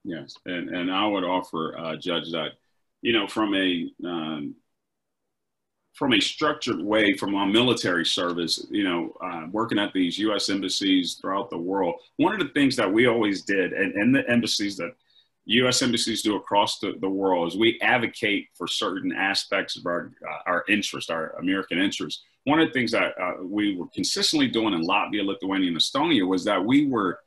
Yes, 0.04 0.34
and 0.46 0.70
and 0.70 0.90
I 0.90 1.06
would 1.06 1.24
offer, 1.24 1.76
uh, 1.78 1.96
Judge, 1.96 2.30
that 2.32 2.52
you 3.02 3.12
know, 3.12 3.26
from 3.26 3.54
a 3.54 3.90
um, 4.04 4.54
from 5.94 6.14
a 6.14 6.20
structured 6.20 6.80
way 6.80 7.12
from 7.14 7.34
our 7.34 7.46
military 7.46 8.06
service, 8.06 8.66
you 8.70 8.84
know, 8.84 9.12
uh, 9.22 9.46
working 9.52 9.78
at 9.78 9.92
these 9.92 10.18
U.S. 10.20 10.48
embassies 10.48 11.18
throughout 11.20 11.50
the 11.50 11.58
world, 11.58 11.96
one 12.16 12.32
of 12.32 12.38
the 12.38 12.52
things 12.54 12.76
that 12.76 12.90
we 12.90 13.06
always 13.06 13.42
did, 13.42 13.72
and, 13.72 13.92
and 13.94 14.14
the 14.14 14.26
embassies 14.30 14.76
that 14.78 14.94
U.S. 15.46 15.82
embassies 15.82 16.22
do 16.22 16.36
across 16.36 16.78
the, 16.78 16.94
the 17.00 17.08
world, 17.08 17.48
is 17.48 17.58
we 17.58 17.78
advocate 17.82 18.48
for 18.54 18.66
certain 18.66 19.12
aspects 19.12 19.76
of 19.76 19.84
our 19.86 20.12
uh, 20.26 20.38
our 20.50 20.64
interest, 20.68 21.10
our 21.10 21.30
American 21.38 21.78
interest. 21.78 22.22
One 22.44 22.60
of 22.60 22.68
the 22.68 22.72
things 22.72 22.92
that 22.92 23.12
uh, 23.20 23.42
we 23.42 23.76
were 23.76 23.88
consistently 23.92 24.48
doing 24.48 24.72
in 24.72 24.86
Latvia, 24.86 25.26
Lithuania, 25.26 25.68
and 25.68 25.76
Estonia 25.76 26.26
was 26.26 26.44
that 26.44 26.64
we 26.64 26.86
were 26.86 27.20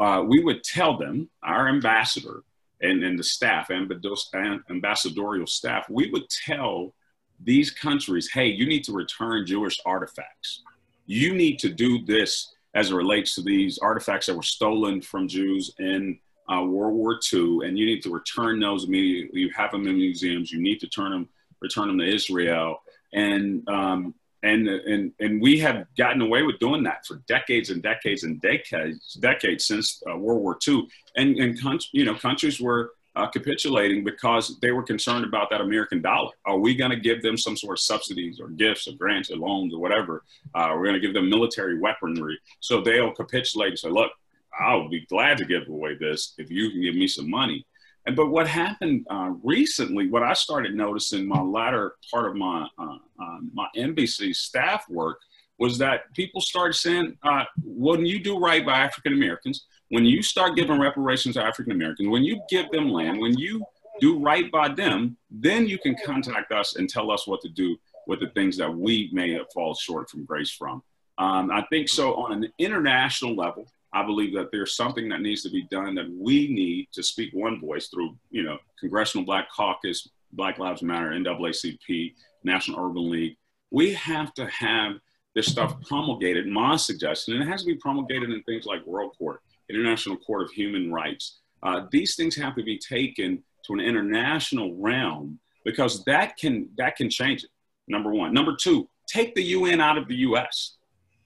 uh, 0.00 0.22
we 0.26 0.42
would 0.42 0.62
tell 0.62 0.96
them, 0.96 1.28
our 1.42 1.68
ambassador 1.68 2.42
and, 2.80 3.02
and 3.02 3.18
the 3.18 3.24
staff, 3.24 3.70
ambassadorial 3.70 5.46
staff, 5.46 5.88
we 5.88 6.10
would 6.10 6.28
tell 6.28 6.94
these 7.42 7.70
countries, 7.70 8.30
hey, 8.32 8.46
you 8.46 8.66
need 8.66 8.84
to 8.84 8.92
return 8.92 9.46
Jewish 9.46 9.78
artifacts. 9.84 10.62
You 11.06 11.34
need 11.34 11.58
to 11.60 11.68
do 11.68 12.04
this 12.04 12.52
as 12.74 12.90
it 12.90 12.94
relates 12.94 13.34
to 13.34 13.42
these 13.42 13.78
artifacts 13.78 14.26
that 14.26 14.36
were 14.36 14.42
stolen 14.42 15.00
from 15.00 15.28
Jews 15.28 15.72
in 15.78 16.18
uh, 16.52 16.62
World 16.62 16.94
War 16.94 17.18
II, 17.32 17.60
and 17.64 17.78
you 17.78 17.86
need 17.86 18.02
to 18.02 18.12
return 18.12 18.60
those 18.60 18.84
immediately. 18.84 19.40
You 19.40 19.50
have 19.56 19.72
them 19.72 19.86
in 19.86 19.96
museums. 19.96 20.52
You 20.52 20.60
need 20.60 20.78
to 20.80 20.88
turn 20.88 21.10
them, 21.10 21.28
return 21.60 21.88
them 21.88 21.98
to 21.98 22.14
Israel, 22.14 22.82
and 23.12 23.66
um, 23.68 24.14
and 24.46 24.68
and 24.68 25.12
and 25.18 25.40
we 25.40 25.58
have 25.58 25.86
gotten 25.96 26.22
away 26.22 26.42
with 26.42 26.58
doing 26.58 26.82
that 26.84 27.04
for 27.06 27.22
decades 27.26 27.70
and 27.70 27.82
decades 27.82 28.22
and 28.22 28.40
decades, 28.40 29.14
decades 29.20 29.66
since 29.66 30.02
uh, 30.10 30.16
World 30.16 30.42
War 30.42 30.58
II, 30.66 30.86
and 31.16 31.36
and 31.36 31.58
you 31.92 32.04
know 32.04 32.14
countries 32.14 32.60
were 32.60 32.92
uh, 33.16 33.26
capitulating 33.26 34.04
because 34.04 34.58
they 34.60 34.70
were 34.70 34.82
concerned 34.82 35.24
about 35.24 35.48
that 35.50 35.62
American 35.62 36.02
dollar. 36.02 36.30
Are 36.44 36.58
we 36.58 36.74
going 36.74 36.90
to 36.90 37.00
give 37.00 37.22
them 37.22 37.36
some 37.36 37.56
sort 37.56 37.78
of 37.78 37.80
subsidies 37.80 38.40
or 38.40 38.48
gifts 38.48 38.86
or 38.86 38.92
grants 38.92 39.30
or 39.30 39.36
loans 39.36 39.74
or 39.74 39.80
whatever? 39.80 40.22
Uh, 40.54 40.68
we're 40.72 40.84
going 40.84 40.94
to 40.94 41.00
give 41.00 41.14
them 41.14 41.30
military 41.30 41.78
weaponry. 41.78 42.38
So 42.60 42.82
they'll 42.82 43.12
capitulate 43.12 43.70
and 43.70 43.78
say, 43.78 43.88
look, 43.88 44.12
I'll 44.60 44.88
be 44.88 45.06
glad 45.06 45.38
to 45.38 45.46
give 45.46 45.66
away 45.68 45.96
this 45.98 46.34
if 46.36 46.50
you 46.50 46.70
can 46.70 46.82
give 46.82 46.94
me 46.94 47.08
some 47.08 47.28
money. 47.28 47.66
And 48.06 48.14
but 48.14 48.30
what 48.30 48.46
happened 48.46 49.06
uh, 49.10 49.32
recently, 49.42 50.08
what 50.08 50.22
I 50.22 50.32
started 50.32 50.74
noticing 50.74 51.26
my 51.26 51.40
latter 51.40 51.96
part 52.10 52.28
of 52.30 52.36
my 52.36 52.68
uh, 52.78 52.98
uh, 53.20 53.38
my 53.52 53.68
NBC 53.76 54.34
staff 54.34 54.88
work 54.88 55.20
was 55.58 55.78
that 55.78 56.12
people 56.14 56.40
started 56.40 56.74
saying, 56.74 57.16
uh, 57.22 57.44
when 57.64 58.04
you 58.04 58.18
do 58.18 58.38
right 58.38 58.64
by 58.64 58.78
African 58.78 59.14
Americans, 59.14 59.66
when 59.88 60.04
you 60.04 60.22
start 60.22 60.54
giving 60.54 60.78
reparations 60.78 61.34
to 61.34 61.42
African 61.42 61.72
Americans, 61.72 62.08
when 62.08 62.22
you 62.22 62.40
give 62.50 62.70
them 62.70 62.90
land, 62.90 63.18
when 63.18 63.36
you 63.38 63.64
do 64.00 64.18
right 64.18 64.50
by 64.52 64.68
them, 64.68 65.16
then 65.30 65.66
you 65.66 65.78
can 65.78 65.96
contact 66.04 66.52
us 66.52 66.76
and 66.76 66.88
tell 66.88 67.10
us 67.10 67.26
what 67.26 67.40
to 67.40 67.48
do 67.48 67.76
with 68.06 68.20
the 68.20 68.28
things 68.30 68.56
that 68.58 68.72
we 68.72 69.08
may 69.12 69.32
have 69.32 69.50
fallen 69.52 69.74
short 69.74 70.10
from 70.10 70.24
grace 70.24 70.50
from. 70.50 70.82
Um, 71.18 71.50
I 71.50 71.64
think 71.70 71.88
so 71.88 72.14
on 72.14 72.44
an 72.44 72.52
international 72.58 73.34
level, 73.34 73.66
I 73.96 74.04
believe 74.04 74.34
that 74.34 74.50
there's 74.52 74.76
something 74.76 75.08
that 75.08 75.22
needs 75.22 75.42
to 75.44 75.48
be 75.48 75.62
done 75.70 75.94
that 75.94 76.10
we 76.10 76.48
need 76.48 76.88
to 76.92 77.02
speak 77.02 77.30
one 77.32 77.58
voice 77.58 77.88
through, 77.88 78.14
you 78.30 78.42
know, 78.42 78.58
Congressional 78.78 79.24
Black 79.24 79.50
Caucus, 79.50 80.06
Black 80.32 80.58
Lives 80.58 80.82
Matter, 80.82 81.12
NAACP, 81.12 82.12
National 82.44 82.84
Urban 82.84 83.10
League. 83.10 83.38
We 83.70 83.94
have 83.94 84.34
to 84.34 84.46
have 84.48 84.96
this 85.34 85.46
stuff 85.46 85.80
promulgated, 85.80 86.46
my 86.46 86.76
suggestion, 86.76 87.34
and 87.34 87.42
it 87.42 87.46
has 87.46 87.62
to 87.62 87.68
be 87.68 87.76
promulgated 87.76 88.28
in 88.28 88.42
things 88.42 88.66
like 88.66 88.86
World 88.86 89.14
Court, 89.16 89.40
International 89.70 90.18
Court 90.18 90.42
of 90.42 90.50
Human 90.50 90.92
Rights. 90.92 91.40
Uh, 91.62 91.86
these 91.90 92.16
things 92.16 92.36
have 92.36 92.54
to 92.56 92.62
be 92.62 92.78
taken 92.78 93.42
to 93.66 93.72
an 93.72 93.80
international 93.80 94.76
realm 94.76 95.40
because 95.64 96.04
that 96.04 96.36
can 96.36 96.68
that 96.76 96.96
can 96.96 97.08
change 97.08 97.44
it. 97.44 97.50
Number 97.88 98.12
one. 98.12 98.34
Number 98.34 98.54
two, 98.54 98.90
take 99.06 99.34
the 99.34 99.42
UN 99.42 99.80
out 99.80 99.96
of 99.96 100.06
the 100.06 100.16
U.S. 100.16 100.76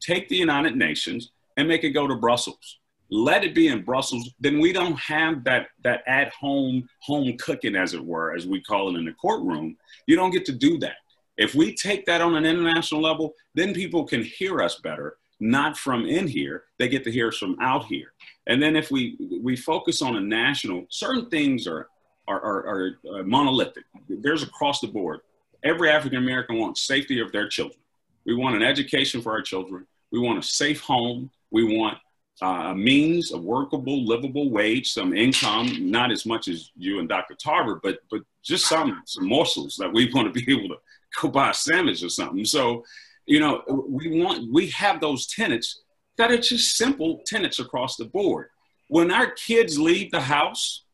Take 0.01 0.29
the 0.29 0.37
United 0.37 0.77
Nations 0.77 1.33
and 1.57 1.69
make 1.69 1.85
it 1.85 1.91
go 1.91 2.07
to 2.07 2.17
Brussels. 2.17 2.79
Let 3.11 3.43
it 3.43 3.55
be 3.55 3.69
in 3.69 3.83
Brussels. 3.83 4.31
Then 4.39 4.61
we 4.61 4.73
don't 4.73 4.99
have 4.99 5.43
that 5.45 5.69
that 5.83 6.03
at 6.07 6.33
home 6.33 6.89
home 7.01 7.37
cooking, 7.39 7.75
as 7.75 7.93
it 7.95 8.05
were, 8.05 8.35
as 8.37 8.47
we 8.47 8.61
call 8.61 8.95
it 8.95 8.99
in 8.99 9.05
the 9.05 9.13
courtroom. 9.13 9.77
You 10.07 10.17
don't 10.17 10.31
get 10.31 10.45
to 10.47 10.53
do 10.53 10.79
that. 10.79 10.97
If 11.37 11.55
we 11.55 11.75
take 11.75 12.07
that 12.07 12.21
on 12.21 12.35
an 12.37 12.45
international 12.45 13.01
level, 13.01 13.35
then 13.55 13.75
people 13.75 14.05
can 14.05 14.23
hear 14.23 14.61
us 14.61 14.77
better, 14.77 15.17
not 15.41 15.77
from 15.77 16.07
in 16.07 16.29
here. 16.29 16.65
They 16.79 16.89
get 16.89 17.03
to 17.05 17.11
hear 17.11 17.29
us 17.29 17.39
from 17.39 17.57
out 17.61 17.87
here. 17.87 18.13
And 18.47 18.63
then 18.63 18.77
if 18.77 18.91
we 18.91 19.17
we 19.43 19.57
focus 19.57 20.03
on 20.03 20.17
a 20.17 20.21
national, 20.21 20.87
certain 20.91 21.29
things 21.31 21.67
are 21.67 21.89
are, 22.29 22.41
are, 22.41 22.67
are 22.69 22.91
uh, 23.13 23.23
monolithic. 23.25 23.85
There's 24.09 24.45
across 24.45 24.81
the 24.81 24.87
board. 24.87 25.21
Every 25.65 25.91
African 25.91 26.19
American 26.19 26.59
wants 26.59 26.83
safety 26.83 27.21
of 27.21 27.33
their 27.33 27.49
children. 27.49 27.81
We 28.25 28.35
want 28.35 28.55
an 28.55 28.63
education 28.63 29.21
for 29.21 29.33
our 29.33 29.43
children. 29.43 29.87
We 30.13 30.21
want 30.21 30.39
a 30.39 30.43
safe 30.43 30.81
home. 30.81 31.31
We 31.51 31.77
want 31.77 31.99
uh, 32.43 32.71
a 32.71 32.75
means, 32.75 33.33
a 33.33 33.39
workable, 33.39 34.07
livable 34.07 34.51
wage, 34.51 34.93
some 34.93 35.15
income, 35.15 35.91
not 35.91 36.11
as 36.11 36.25
much 36.25 36.49
as 36.49 36.71
you 36.77 36.99
and 36.99 37.09
Dr. 37.09 37.35
Tarver, 37.35 37.81
but 37.83 37.99
but 38.11 38.23
just 38.43 38.67
some 38.67 39.03
some 39.07 39.27
morsels 39.27 39.77
that 39.79 39.93
we 39.93 40.11
want 40.15 40.33
to 40.33 40.45
be 40.45 40.53
able 40.53 40.69
to 40.69 40.81
go 41.21 41.29
buy 41.29 41.51
a 41.51 41.55
sandwich 41.55 42.03
or 42.03 42.09
something. 42.09 42.45
So, 42.45 42.85
you 43.27 43.41
know, 43.41 43.63
we 43.89 44.23
want, 44.23 44.53
we 44.53 44.69
have 44.69 45.01
those 45.01 45.27
tenants 45.27 45.83
that 46.17 46.31
are 46.31 46.39
just 46.39 46.77
simple 46.77 47.23
tenants 47.27 47.59
across 47.59 47.97
the 47.97 48.05
board. 48.07 48.49
When 48.89 49.11
our 49.11 49.31
kids 49.31 49.79
leave 49.79 50.11
the 50.11 50.21
house, 50.21 50.85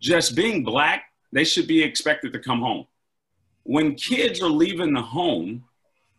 just 0.00 0.34
being 0.34 0.64
black, 0.64 1.04
they 1.32 1.44
should 1.44 1.66
be 1.66 1.82
expected 1.82 2.32
to 2.32 2.38
come 2.38 2.60
home. 2.60 2.86
When 3.64 3.94
kids 3.94 4.42
are 4.42 4.48
leaving 4.48 4.92
the 4.92 5.02
home, 5.02 5.64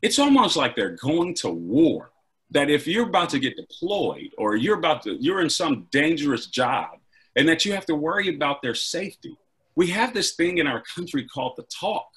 it's 0.02 0.20
almost 0.20 0.56
like 0.56 0.76
they're 0.76 0.98
going 0.98 1.34
to 1.36 1.50
war. 1.50 2.13
That 2.52 2.70
if 2.70 2.88
you're 2.88 3.08
about 3.08 3.30
to 3.30 3.40
get 3.40 3.58
deployed 3.58 4.32
or 4.38 4.56
you're 4.56 4.78
about 4.78 5.02
to, 5.04 5.16
you're 5.16 5.42
in 5.42 5.50
some 5.50 5.88
dangerous 5.92 6.48
job 6.48 7.00
and 7.36 7.48
that 7.50 7.66
you 7.66 7.74
have 7.74 7.86
to 7.88 7.96
worry 7.96 8.34
about 8.34 8.62
their 8.62 8.76
safety. 8.76 9.36
We 9.76 9.88
have 9.88 10.14
this 10.14 10.36
thing 10.36 10.60
in 10.60 10.68
our 10.68 10.84
country 10.96 11.26
called 11.26 11.54
the 11.58 11.64
talk 11.64 12.08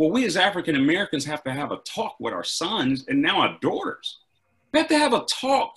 well, 0.00 0.10
we 0.10 0.24
as 0.24 0.38
African 0.38 0.76
Americans 0.76 1.26
have 1.26 1.44
to 1.44 1.52
have 1.52 1.72
a 1.72 1.76
talk 1.84 2.16
with 2.20 2.32
our 2.32 2.42
sons 2.42 3.04
and 3.06 3.20
now 3.20 3.42
our 3.42 3.58
daughters. 3.60 4.20
We 4.72 4.78
have 4.78 4.88
to 4.88 4.96
have 4.96 5.12
a 5.12 5.26
talk 5.26 5.74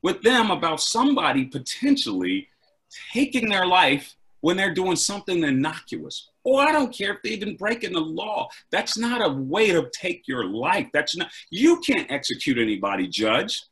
with 0.00 0.22
them 0.22 0.52
about 0.52 0.80
somebody 0.80 1.46
potentially 1.46 2.46
taking 3.12 3.48
their 3.48 3.66
life 3.66 4.14
when 4.40 4.56
they're 4.56 4.74
doing 4.74 4.96
something 4.96 5.42
innocuous. 5.42 6.28
Oh, 6.44 6.56
I 6.56 6.72
don't 6.72 6.96
care 6.96 7.12
if 7.12 7.22
they've 7.22 7.40
been 7.40 7.56
breaking 7.56 7.92
the 7.92 8.00
law. 8.00 8.48
That's 8.70 8.96
not 8.96 9.24
a 9.24 9.32
way 9.32 9.70
to 9.72 9.90
take 9.92 10.26
your 10.26 10.46
life. 10.46 10.88
That's 10.92 11.16
not, 11.16 11.30
you 11.50 11.80
can't 11.80 12.10
execute 12.10 12.58
anybody, 12.58 13.08
judge. 13.08 13.62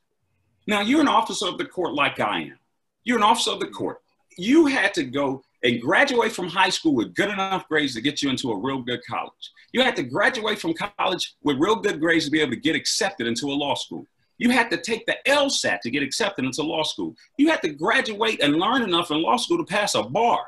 Now, 0.67 0.81
you're 0.81 1.01
an 1.01 1.07
officer 1.07 1.47
of 1.47 1.57
the 1.57 1.65
court 1.65 1.93
like 1.93 2.19
I 2.19 2.41
am. 2.41 2.59
You're 3.03 3.17
an 3.17 3.23
officer 3.23 3.51
of 3.51 3.59
the 3.59 3.67
court. 3.67 4.01
You 4.37 4.65
had 4.65 4.93
to 4.95 5.03
go 5.03 5.41
and 5.63 5.81
graduate 5.81 6.31
from 6.31 6.47
high 6.47 6.69
school 6.69 6.93
with 6.93 7.15
good 7.15 7.29
enough 7.29 7.67
grades 7.67 7.95
to 7.95 8.01
get 8.01 8.21
you 8.21 8.29
into 8.29 8.51
a 8.51 8.57
real 8.57 8.81
good 8.81 8.99
college. 9.09 9.51
You 9.71 9.81
had 9.81 9.95
to 9.95 10.03
graduate 10.03 10.59
from 10.59 10.73
college 10.73 11.35
with 11.41 11.57
real 11.57 11.77
good 11.77 11.99
grades 11.99 12.25
to 12.25 12.31
be 12.31 12.41
able 12.41 12.51
to 12.51 12.59
get 12.59 12.75
accepted 12.75 13.25
into 13.27 13.47
a 13.47 13.55
law 13.55 13.73
school. 13.73 14.05
You 14.37 14.51
had 14.51 14.69
to 14.71 14.77
take 14.77 15.05
the 15.05 15.17
LSAT 15.27 15.81
to 15.81 15.89
get 15.89 16.03
accepted 16.03 16.45
into 16.45 16.61
law 16.61 16.83
school. 16.83 17.15
You 17.37 17.49
had 17.49 17.61
to 17.63 17.69
graduate 17.69 18.41
and 18.41 18.55
learn 18.55 18.83
enough 18.83 19.11
in 19.11 19.21
law 19.21 19.37
school 19.37 19.57
to 19.57 19.63
pass 19.63 19.95
a 19.95 20.03
bar. 20.03 20.41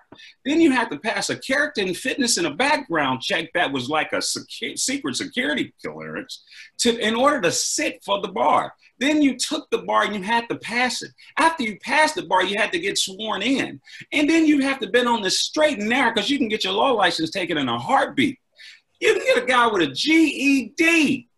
Then 0.46 0.62
you 0.62 0.72
had 0.72 0.90
to 0.92 1.00
pass 1.00 1.30
a 1.30 1.40
character 1.40 1.82
and 1.82 1.98
fitness 1.98 2.38
and 2.38 2.48
a 2.48 2.54
background 2.54 3.22
check 3.22 3.50
that 3.54 3.72
was 3.72 3.90
like 3.90 4.14
a 4.14 4.18
secu- 4.18 4.78
secret 4.78 5.16
security 5.16 5.74
clearance 5.84 6.44
to, 6.80 6.98
in 7.00 7.16
order 7.16 7.42
to 7.42 7.52
sit 7.52 8.04
for 8.04 8.22
the 8.22 8.28
bar. 8.28 8.74
Then 9.00 9.22
you 9.22 9.38
took 9.38 9.70
the 9.70 9.80
bar 9.80 10.04
and 10.04 10.14
you 10.14 10.22
had 10.22 10.48
to 10.50 10.56
pass 10.56 11.02
it. 11.02 11.12
After 11.38 11.64
you 11.64 11.80
passed 11.80 12.16
the 12.16 12.24
bar, 12.24 12.44
you 12.44 12.58
had 12.58 12.72
to 12.74 12.80
get 12.80 12.98
sworn 12.98 13.42
in. 13.42 13.80
And 14.12 14.30
then 14.30 14.46
you 14.46 14.62
have 14.62 14.80
to 14.80 14.90
been 14.90 15.08
on 15.08 15.22
the 15.22 15.32
straight 15.32 15.80
and 15.80 15.90
narrow 15.90 16.14
because 16.14 16.30
you 16.30 16.38
can 16.38 16.50
get 16.50 16.64
your 16.64 16.74
law 16.74 16.92
license 16.92 17.30
taken 17.30 17.58
in 17.58 17.70
a 17.70 17.80
heartbeat. 17.80 18.38
You 19.00 19.14
can 19.14 19.24
get 19.24 19.44
a 19.44 19.48
guy 19.48 19.68
with 19.68 19.82
a 19.82 19.88
GED 19.88 21.29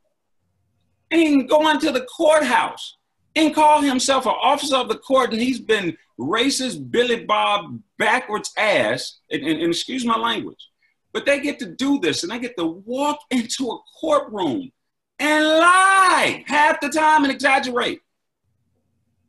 and 1.11 1.47
go 1.47 1.69
into 1.69 1.91
the 1.91 2.05
courthouse 2.05 2.97
and 3.35 3.53
call 3.53 3.81
himself 3.81 4.25
an 4.25 4.33
officer 4.41 4.77
of 4.77 4.89
the 4.89 4.97
court 4.97 5.31
and 5.31 5.41
he's 5.41 5.59
been 5.59 5.97
racist 6.19 6.91
Billy 6.91 7.25
Bob 7.25 7.79
backwards 7.97 8.51
ass, 8.57 9.19
and, 9.29 9.41
and, 9.43 9.61
and 9.61 9.69
excuse 9.71 10.05
my 10.05 10.17
language. 10.17 10.69
But 11.13 11.25
they 11.25 11.39
get 11.39 11.59
to 11.59 11.65
do 11.65 11.99
this 11.99 12.23
and 12.23 12.31
they 12.31 12.39
get 12.39 12.57
to 12.57 12.65
walk 12.65 13.19
into 13.31 13.69
a 13.69 13.79
courtroom 13.99 14.71
and 15.19 15.45
lie 15.45 16.43
half 16.47 16.79
the 16.79 16.89
time 16.89 17.23
and 17.23 17.31
exaggerate. 17.31 18.01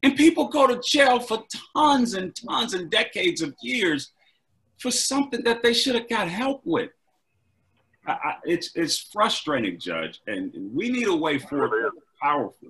And 0.03 0.17
people 0.17 0.49
go 0.49 0.67
to 0.67 0.83
jail 0.85 1.21
for 1.21 1.45
tons 1.77 2.15
and 2.15 2.35
tons 2.35 2.75
and 2.75 2.91
decades 2.91 3.41
of 3.41 3.55
years 3.63 4.13
for 4.79 4.91
something 4.91 5.45
that 5.45 5.63
they 5.63 5.73
should 5.73 5.95
have 5.95 6.09
got 6.09 6.29
help 6.29 6.63
with. 6.65 6.91
I, 8.07 8.35
it's 8.45 8.71
it's 8.75 8.99
frustrating, 8.99 9.79
Judge, 9.79 10.21
and 10.27 10.53
we 10.75 10.89
need 10.91 11.09
a 11.09 11.17
way 11.17 11.39
forward 11.39 11.93
powerful, 12.21 12.69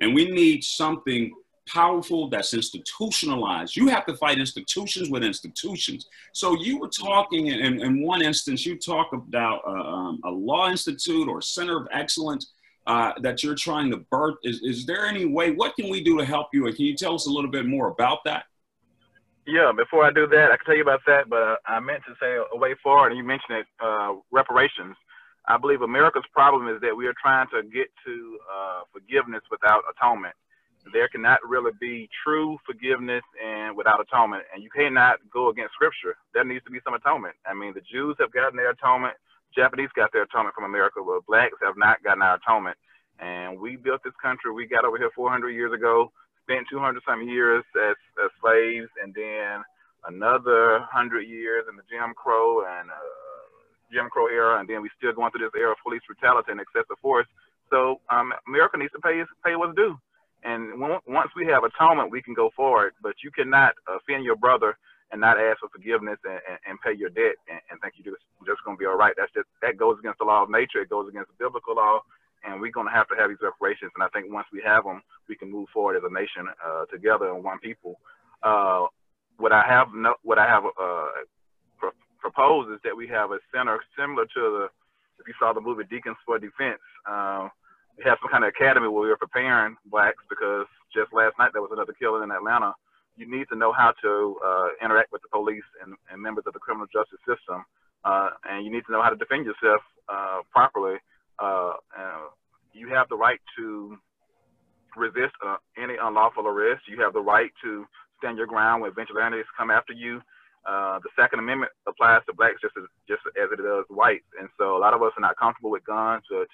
and 0.00 0.14
we 0.14 0.30
need 0.30 0.64
something 0.64 1.32
powerful, 1.66 2.28
that's 2.28 2.54
institutionalized. 2.54 3.76
You 3.76 3.88
have 3.88 4.06
to 4.06 4.16
fight 4.16 4.38
institutions 4.38 5.10
with 5.10 5.22
institutions. 5.24 6.08
So 6.32 6.54
you 6.60 6.78
were 6.78 6.88
talking 6.88 7.46
in, 7.46 7.80
in 7.80 8.02
one 8.02 8.22
instance, 8.22 8.66
you 8.66 8.76
talk 8.78 9.12
about 9.12 9.62
uh, 9.66 9.70
um, 9.70 10.20
a 10.24 10.30
law 10.30 10.70
institute 10.70 11.28
or 11.28 11.40
center 11.40 11.78
of 11.78 11.88
excellence 11.92 12.52
uh, 12.86 13.12
that 13.22 13.42
you're 13.42 13.54
trying 13.54 13.90
to 13.90 13.98
birth. 14.10 14.36
Is, 14.42 14.60
is 14.62 14.84
there 14.84 15.06
any 15.06 15.24
way, 15.24 15.52
what 15.52 15.74
can 15.76 15.88
we 15.88 16.02
do 16.02 16.18
to 16.18 16.24
help 16.24 16.48
you? 16.52 16.66
And 16.66 16.76
can 16.76 16.84
you 16.84 16.94
tell 16.94 17.14
us 17.14 17.26
a 17.26 17.30
little 17.30 17.50
bit 17.50 17.66
more 17.66 17.88
about 17.88 18.18
that? 18.24 18.44
Yeah, 19.46 19.72
before 19.76 20.04
I 20.04 20.12
do 20.12 20.26
that, 20.28 20.52
I 20.52 20.56
can 20.56 20.66
tell 20.66 20.76
you 20.76 20.82
about 20.82 21.02
that, 21.06 21.28
but 21.28 21.42
uh, 21.42 21.56
I 21.66 21.80
meant 21.80 22.02
to 22.06 22.14
say 22.20 22.36
a 22.36 22.56
way 22.56 22.74
forward, 22.82 23.08
and 23.08 23.18
you 23.18 23.24
mentioned 23.24 23.58
it, 23.58 23.66
uh, 23.82 24.14
reparations. 24.30 24.96
I 25.46 25.58
believe 25.58 25.82
America's 25.82 26.24
problem 26.32 26.68
is 26.68 26.80
that 26.80 26.96
we 26.96 27.06
are 27.06 27.14
trying 27.20 27.48
to 27.52 27.62
get 27.68 27.88
to 28.06 28.38
uh, 28.48 28.80
forgiveness 28.92 29.42
without 29.50 29.82
atonement. 29.92 30.34
There 30.92 31.08
cannot 31.08 31.40
really 31.46 31.72
be 31.80 32.08
true 32.24 32.58
forgiveness 32.64 33.24
and 33.42 33.76
without 33.76 34.00
atonement, 34.00 34.44
and 34.54 34.62
you 34.62 34.70
cannot 34.70 35.20
go 35.32 35.48
against 35.50 35.74
Scripture. 35.74 36.16
There 36.32 36.44
needs 36.44 36.64
to 36.64 36.70
be 36.70 36.80
some 36.84 36.94
atonement. 36.94 37.34
I 37.46 37.52
mean, 37.52 37.74
the 37.74 37.84
Jews 37.84 38.16
have 38.20 38.32
gotten 38.32 38.56
their 38.56 38.70
atonement, 38.70 39.14
Japanese 39.54 39.90
got 39.94 40.12
their 40.12 40.22
atonement 40.24 40.54
from 40.54 40.64
America, 40.64 41.00
but 41.04 41.26
blacks 41.26 41.56
have 41.62 41.76
not 41.76 42.02
gotten 42.02 42.22
our 42.22 42.36
atonement. 42.36 42.76
And 43.20 43.60
we 43.60 43.76
built 43.76 44.02
this 44.04 44.16
country. 44.20 44.52
We 44.52 44.66
got 44.66 44.84
over 44.84 44.98
here 44.98 45.10
400 45.14 45.50
years 45.50 45.72
ago, 45.72 46.10
spent 46.42 46.66
200 46.70 47.02
some 47.06 47.22
years 47.22 47.64
as, 47.76 47.96
as 48.24 48.30
another 50.24 50.80
100 50.88 51.28
years 51.28 51.68
in 51.68 51.76
the 51.76 51.84
Jim 51.92 52.16
Crow 52.16 52.64
and 52.64 52.88
uh, 52.88 52.96
Jim 53.92 54.08
Crow 54.08 54.26
era, 54.32 54.58
and 54.58 54.68
then 54.68 54.80
we 54.80 54.88
still 54.96 55.12
going 55.12 55.30
through 55.30 55.44
this 55.44 55.60
era 55.60 55.72
of 55.72 55.84
police 55.84 56.00
brutality 56.08 56.48
and 56.50 56.60
excessive 56.60 56.96
force. 57.04 57.28
So 57.68 58.00
um, 58.08 58.32
America 58.48 58.80
needs 58.80 58.92
to 58.96 59.04
pay 59.04 59.20
pay 59.44 59.56
what's 59.56 59.76
due. 59.76 60.00
And 60.44 60.80
once 60.80 61.32
we 61.36 61.46
have 61.46 61.64
atonement, 61.64 62.10
we 62.10 62.20
can 62.20 62.34
go 62.34 62.50
forward. 62.56 62.92
But 63.00 63.16
you 63.24 63.30
cannot 63.30 63.72
offend 63.88 64.24
your 64.24 64.36
brother 64.36 64.76
and 65.10 65.20
not 65.20 65.40
ask 65.40 65.60
for 65.60 65.72
forgiveness 65.72 66.18
and, 66.24 66.40
and, 66.44 66.58
and 66.68 66.80
pay 66.84 66.92
your 66.92 67.08
debt 67.08 67.40
and, 67.48 67.60
and 67.70 67.80
think 67.80 67.94
you're 67.96 68.12
just, 68.12 68.24
just 68.44 68.60
going 68.64 68.76
to 68.76 68.80
be 68.80 68.84
all 68.84 69.00
right. 69.00 69.14
That's 69.16 69.32
just 69.32 69.48
that 69.62 69.76
goes 69.76 69.96
against 69.98 70.18
the 70.20 70.28
law 70.28 70.42
of 70.42 70.50
nature. 70.50 70.80
It 70.80 70.92
goes 70.92 71.08
against 71.08 71.32
the 71.32 71.40
biblical 71.40 71.76
law, 71.76 72.00
and 72.44 72.60
we're 72.60 72.72
going 72.72 72.88
to 72.88 72.96
have 72.96 73.08
to 73.08 73.16
have 73.16 73.28
these 73.28 73.44
reparations. 73.44 73.92
And 73.96 74.04
I 74.04 74.08
think 74.12 74.32
once 74.32 74.48
we 74.52 74.60
have 74.64 74.84
them, 74.84 75.00
we 75.28 75.36
can 75.36 75.50
move 75.50 75.68
forward 75.72 75.96
as 75.96 76.04
a 76.04 76.12
nation 76.12 76.48
uh, 76.60 76.84
together 76.92 77.32
and 77.32 77.44
one 77.44 77.60
people. 77.60 78.00
Uh, 78.42 78.88
what 79.38 79.52
I 79.52 79.64
have 79.68 79.88
no, 79.94 80.14
what 80.22 80.38
I 80.38 80.46
have 80.46 80.64
uh, 80.64 81.08
pro- 81.78 81.98
proposed 82.18 82.72
is 82.72 82.80
that 82.84 82.96
we 82.96 83.08
have 83.08 83.30
a 83.30 83.38
center 83.54 83.80
similar 83.98 84.24
to 84.24 84.40
the 84.40 84.68
if 85.20 85.28
you 85.28 85.34
saw 85.38 85.52
the 85.52 85.60
movie 85.60 85.84
Deacons 85.88 86.16
for 86.26 86.38
Defense. 86.38 86.82
Uh, 87.08 87.48
we 87.96 88.02
have 88.04 88.18
some 88.20 88.30
kind 88.30 88.42
of 88.42 88.48
academy 88.48 88.88
where 88.88 89.04
we 89.06 89.10
are 89.10 89.16
preparing 89.16 89.76
blacks 89.86 90.22
because 90.28 90.66
just 90.92 91.12
last 91.12 91.38
night 91.38 91.50
there 91.52 91.62
was 91.62 91.70
another 91.72 91.94
killing 91.94 92.24
in 92.24 92.30
Atlanta 92.32 92.74
you 93.16 93.30
need 93.30 93.46
to 93.48 93.56
know 93.56 93.72
how 93.72 93.92
to 94.02 94.36
uh, 94.44 94.68
interact 94.82 95.12
with 95.12 95.22
the 95.22 95.28
police 95.28 95.64
and, 95.82 95.94
and, 96.10 96.20
members 96.20 96.44
of 96.46 96.52
the 96.52 96.58
criminal 96.58 96.86
justice 96.92 97.18
system, 97.26 97.64
uh, 98.04 98.30
and 98.48 98.64
you 98.64 98.72
need 98.72 98.82
to 98.86 98.92
know 98.92 99.02
how 99.02 99.10
to 99.10 99.16
defend 99.16 99.46
yourself 99.46 99.80
uh, 100.08 100.40
properly. 100.50 100.96
Uh, 101.38 101.74
you 102.72 102.88
have 102.88 103.08
the 103.08 103.16
right 103.16 103.40
to 103.56 103.96
resist 104.96 105.34
uh, 105.46 105.56
any 105.78 105.94
unlawful 106.00 106.46
arrest. 106.46 106.82
You 106.88 107.00
have 107.02 107.12
the 107.12 107.20
right 107.20 107.50
to 107.62 107.86
stand 108.24 108.38
your 108.38 108.46
ground 108.46 108.80
when 108.80 108.94
vigilantes 108.94 109.44
come 109.56 109.70
after 109.70 109.92
you. 109.92 110.22
Uh, 110.64 110.98
the 111.04 111.12
Second 111.14 111.40
Amendment 111.40 111.70
applies 111.86 112.22
to 112.24 112.32
blacks 112.32 112.56
just 112.62 112.72
as 112.78 112.84
just 113.06 113.20
as 113.36 113.52
it 113.52 113.60
does 113.60 113.84
whites, 113.90 114.24
and 114.40 114.48
so 114.56 114.76
a 114.76 114.80
lot 114.80 114.94
of 114.94 115.02
us 115.02 115.12
are 115.18 115.20
not 115.20 115.36
comfortable 115.36 115.70
with 115.70 115.84
guns. 115.84 116.24
But 116.30 116.48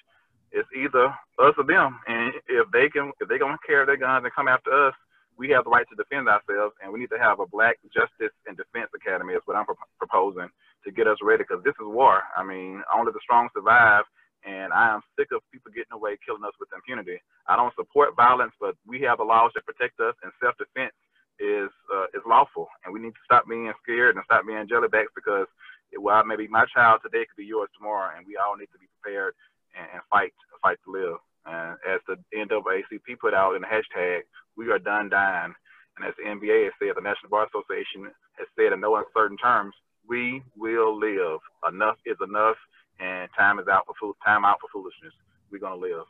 it's 0.51 0.67
either 0.75 1.07
us 1.39 1.55
or 1.57 1.63
them, 1.63 1.97
and 2.07 2.33
if 2.49 2.67
they 2.75 2.89
can, 2.89 3.13
if 3.21 3.29
they 3.29 3.39
gonna 3.39 3.55
carry 3.65 3.85
their 3.85 3.95
guns 3.95 4.25
and 4.25 4.35
come 4.35 4.49
after 4.49 4.67
us, 4.87 4.93
we 5.37 5.47
have 5.51 5.63
the 5.63 5.69
right 5.69 5.87
to 5.87 5.95
defend 5.95 6.27
ourselves, 6.27 6.75
and 6.83 6.91
we 6.91 6.99
need 6.99 7.13
to 7.15 7.23
have 7.23 7.39
a 7.39 7.47
Black 7.47 7.79
Justice 7.95 8.35
and 8.47 8.57
Defense 8.57 8.91
Academy. 8.93 9.33
Is 9.33 9.41
what 9.45 9.55
I'm 9.55 9.63
pro- 9.63 9.79
proposing 9.97 10.49
to 10.83 10.91
get 10.91 11.07
us 11.07 11.23
ready, 11.23 11.45
because 11.47 11.63
this 11.63 11.77
is 11.79 11.87
war. 11.87 12.23
I 12.35 12.43
mean, 12.43 12.83
only 12.93 13.13
the 13.13 13.23
strong 13.23 13.47
survive, 13.55 14.03
and 14.43 14.73
I 14.73 14.91
am 14.91 14.99
sick 15.15 15.31
of 15.31 15.39
people 15.53 15.71
getting 15.71 15.95
away, 15.95 16.17
killing 16.25 16.43
us 16.43 16.57
with 16.59 16.67
impunity. 16.75 17.21
I 17.47 17.55
don't 17.55 17.73
support 17.79 18.17
violence, 18.17 18.51
but 18.59 18.75
we 18.85 18.99
have 19.07 19.19
the 19.19 19.23
laws 19.23 19.51
that 19.55 19.63
protect 19.65 20.01
us, 20.01 20.15
and 20.21 20.33
self-defense 20.43 20.91
is 21.41 21.73
uh, 21.89 22.05
is 22.13 22.21
lawful, 22.27 22.69
and 22.85 22.93
we 22.93 23.01
need 23.01 23.17
to 23.17 23.25
stop 23.25 23.49
being 23.49 23.73
scared 23.81 24.15
and 24.15 24.23
stop 24.25 24.45
being 24.45 24.67
jellybacks 24.69 25.11
because 25.15 25.47
well, 25.99 26.23
maybe 26.23 26.47
my 26.47 26.65
child 26.73 27.01
today 27.03 27.25
could 27.25 27.41
be 27.41 27.49
yours 27.49 27.69
tomorrow, 27.75 28.15
and 28.15 28.25
we 28.25 28.37
all 28.37 28.55
need 28.55 28.71
to 28.71 28.79
be 28.79 28.87
prepared 29.01 29.33
and, 29.75 29.87
and 29.93 30.01
fight 30.09 30.33
fight 30.61 30.77
to 30.85 30.91
live. 30.91 31.17
And 31.45 31.75
as 31.89 31.99
the 32.07 32.15
NAACP 32.37 33.19
put 33.19 33.33
out 33.33 33.55
in 33.55 33.61
the 33.61 33.67
hashtag, 33.67 34.21
we 34.55 34.69
are 34.69 34.79
done 34.79 35.09
dying. 35.09 35.53
And 35.97 36.07
as 36.07 36.13
the 36.17 36.29
NBA 36.29 36.65
has 36.65 36.73
said, 36.79 36.95
the 36.95 37.01
National 37.01 37.29
Bar 37.29 37.47
Association 37.49 38.07
has 38.37 38.47
said 38.55 38.73
in 38.73 38.79
no 38.79 38.95
uncertain 38.95 39.37
terms, 39.37 39.73
we 40.07 40.41
will 40.55 40.97
live. 40.97 41.39
Enough 41.67 41.97
is 42.05 42.17
enough, 42.23 42.57
and 42.99 43.27
time 43.37 43.59
is 43.59 43.67
out 43.67 43.85
for 43.85 43.95
fool- 43.99 44.17
time 44.23 44.45
out 44.45 44.61
for 44.61 44.69
foolishness. 44.71 45.13
We're 45.51 45.59
gonna 45.59 45.75
live. 45.75 46.05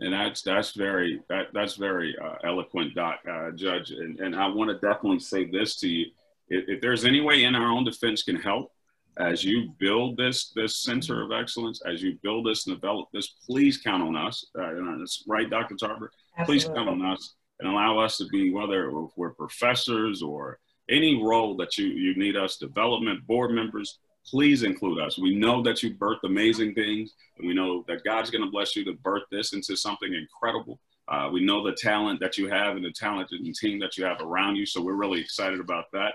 And 0.00 0.12
that's 0.12 0.42
that's 0.42 0.72
very 0.72 1.20
that, 1.28 1.48
that's 1.52 1.74
very 1.74 2.16
uh, 2.22 2.36
eloquent, 2.44 2.94
Doc 2.94 3.20
uh, 3.30 3.50
Judge. 3.50 3.90
And, 3.90 4.18
and 4.20 4.34
I 4.34 4.48
want 4.48 4.70
to 4.70 4.74
definitely 4.86 5.20
say 5.20 5.44
this 5.44 5.76
to 5.76 5.88
you: 5.88 6.06
if, 6.48 6.64
if 6.68 6.80
there's 6.80 7.04
any 7.04 7.20
way 7.20 7.44
in 7.44 7.54
our 7.54 7.70
own 7.70 7.84
defense 7.84 8.22
can 8.22 8.36
help, 8.36 8.72
as 9.18 9.44
you 9.44 9.72
build 9.78 10.16
this 10.16 10.52
this 10.54 10.78
center 10.78 11.22
of 11.22 11.32
excellence, 11.32 11.82
as 11.86 12.02
you 12.02 12.18
build 12.22 12.46
this 12.46 12.66
and 12.66 12.76
develop 12.76 13.08
this, 13.12 13.28
please 13.46 13.78
count 13.78 14.02
on 14.02 14.16
us. 14.16 14.46
Uh, 14.58 14.70
that's 14.98 15.24
right, 15.28 15.50
Dr. 15.50 15.76
Tarver. 15.76 16.10
Absolutely. 16.38 16.44
Please 16.46 16.74
count 16.74 16.88
on 16.88 17.04
us 17.04 17.34
and 17.60 17.68
allow 17.68 17.98
us 17.98 18.16
to 18.18 18.26
be 18.28 18.52
whether 18.52 18.90
we're 19.16 19.34
professors 19.34 20.22
or 20.22 20.58
any 20.88 21.22
role 21.22 21.56
that 21.56 21.76
you 21.76 21.86
you 21.86 22.16
need 22.16 22.36
us, 22.36 22.56
development 22.56 23.26
board 23.26 23.50
members. 23.50 23.98
Please 24.30 24.62
include 24.62 25.00
us. 25.00 25.18
We 25.18 25.34
know 25.34 25.60
that 25.62 25.82
you 25.82 25.92
birthed 25.94 26.22
amazing 26.22 26.74
things, 26.74 27.14
and 27.36 27.48
we 27.48 27.52
know 27.52 27.84
that 27.88 28.04
God's 28.04 28.30
going 28.30 28.44
to 28.44 28.50
bless 28.50 28.76
you 28.76 28.84
to 28.84 28.92
birth 28.92 29.24
this 29.32 29.52
into 29.52 29.76
something 29.76 30.14
incredible. 30.14 30.78
Uh, 31.08 31.28
we 31.32 31.44
know 31.44 31.64
the 31.64 31.74
talent 31.74 32.20
that 32.20 32.38
you 32.38 32.48
have 32.48 32.76
and 32.76 32.84
the 32.84 32.92
talented 32.92 33.40
team 33.56 33.80
that 33.80 33.98
you 33.98 34.04
have 34.04 34.20
around 34.20 34.54
you, 34.54 34.64
so 34.64 34.80
we're 34.80 34.94
really 34.94 35.20
excited 35.20 35.58
about 35.58 35.86
that. 35.92 36.14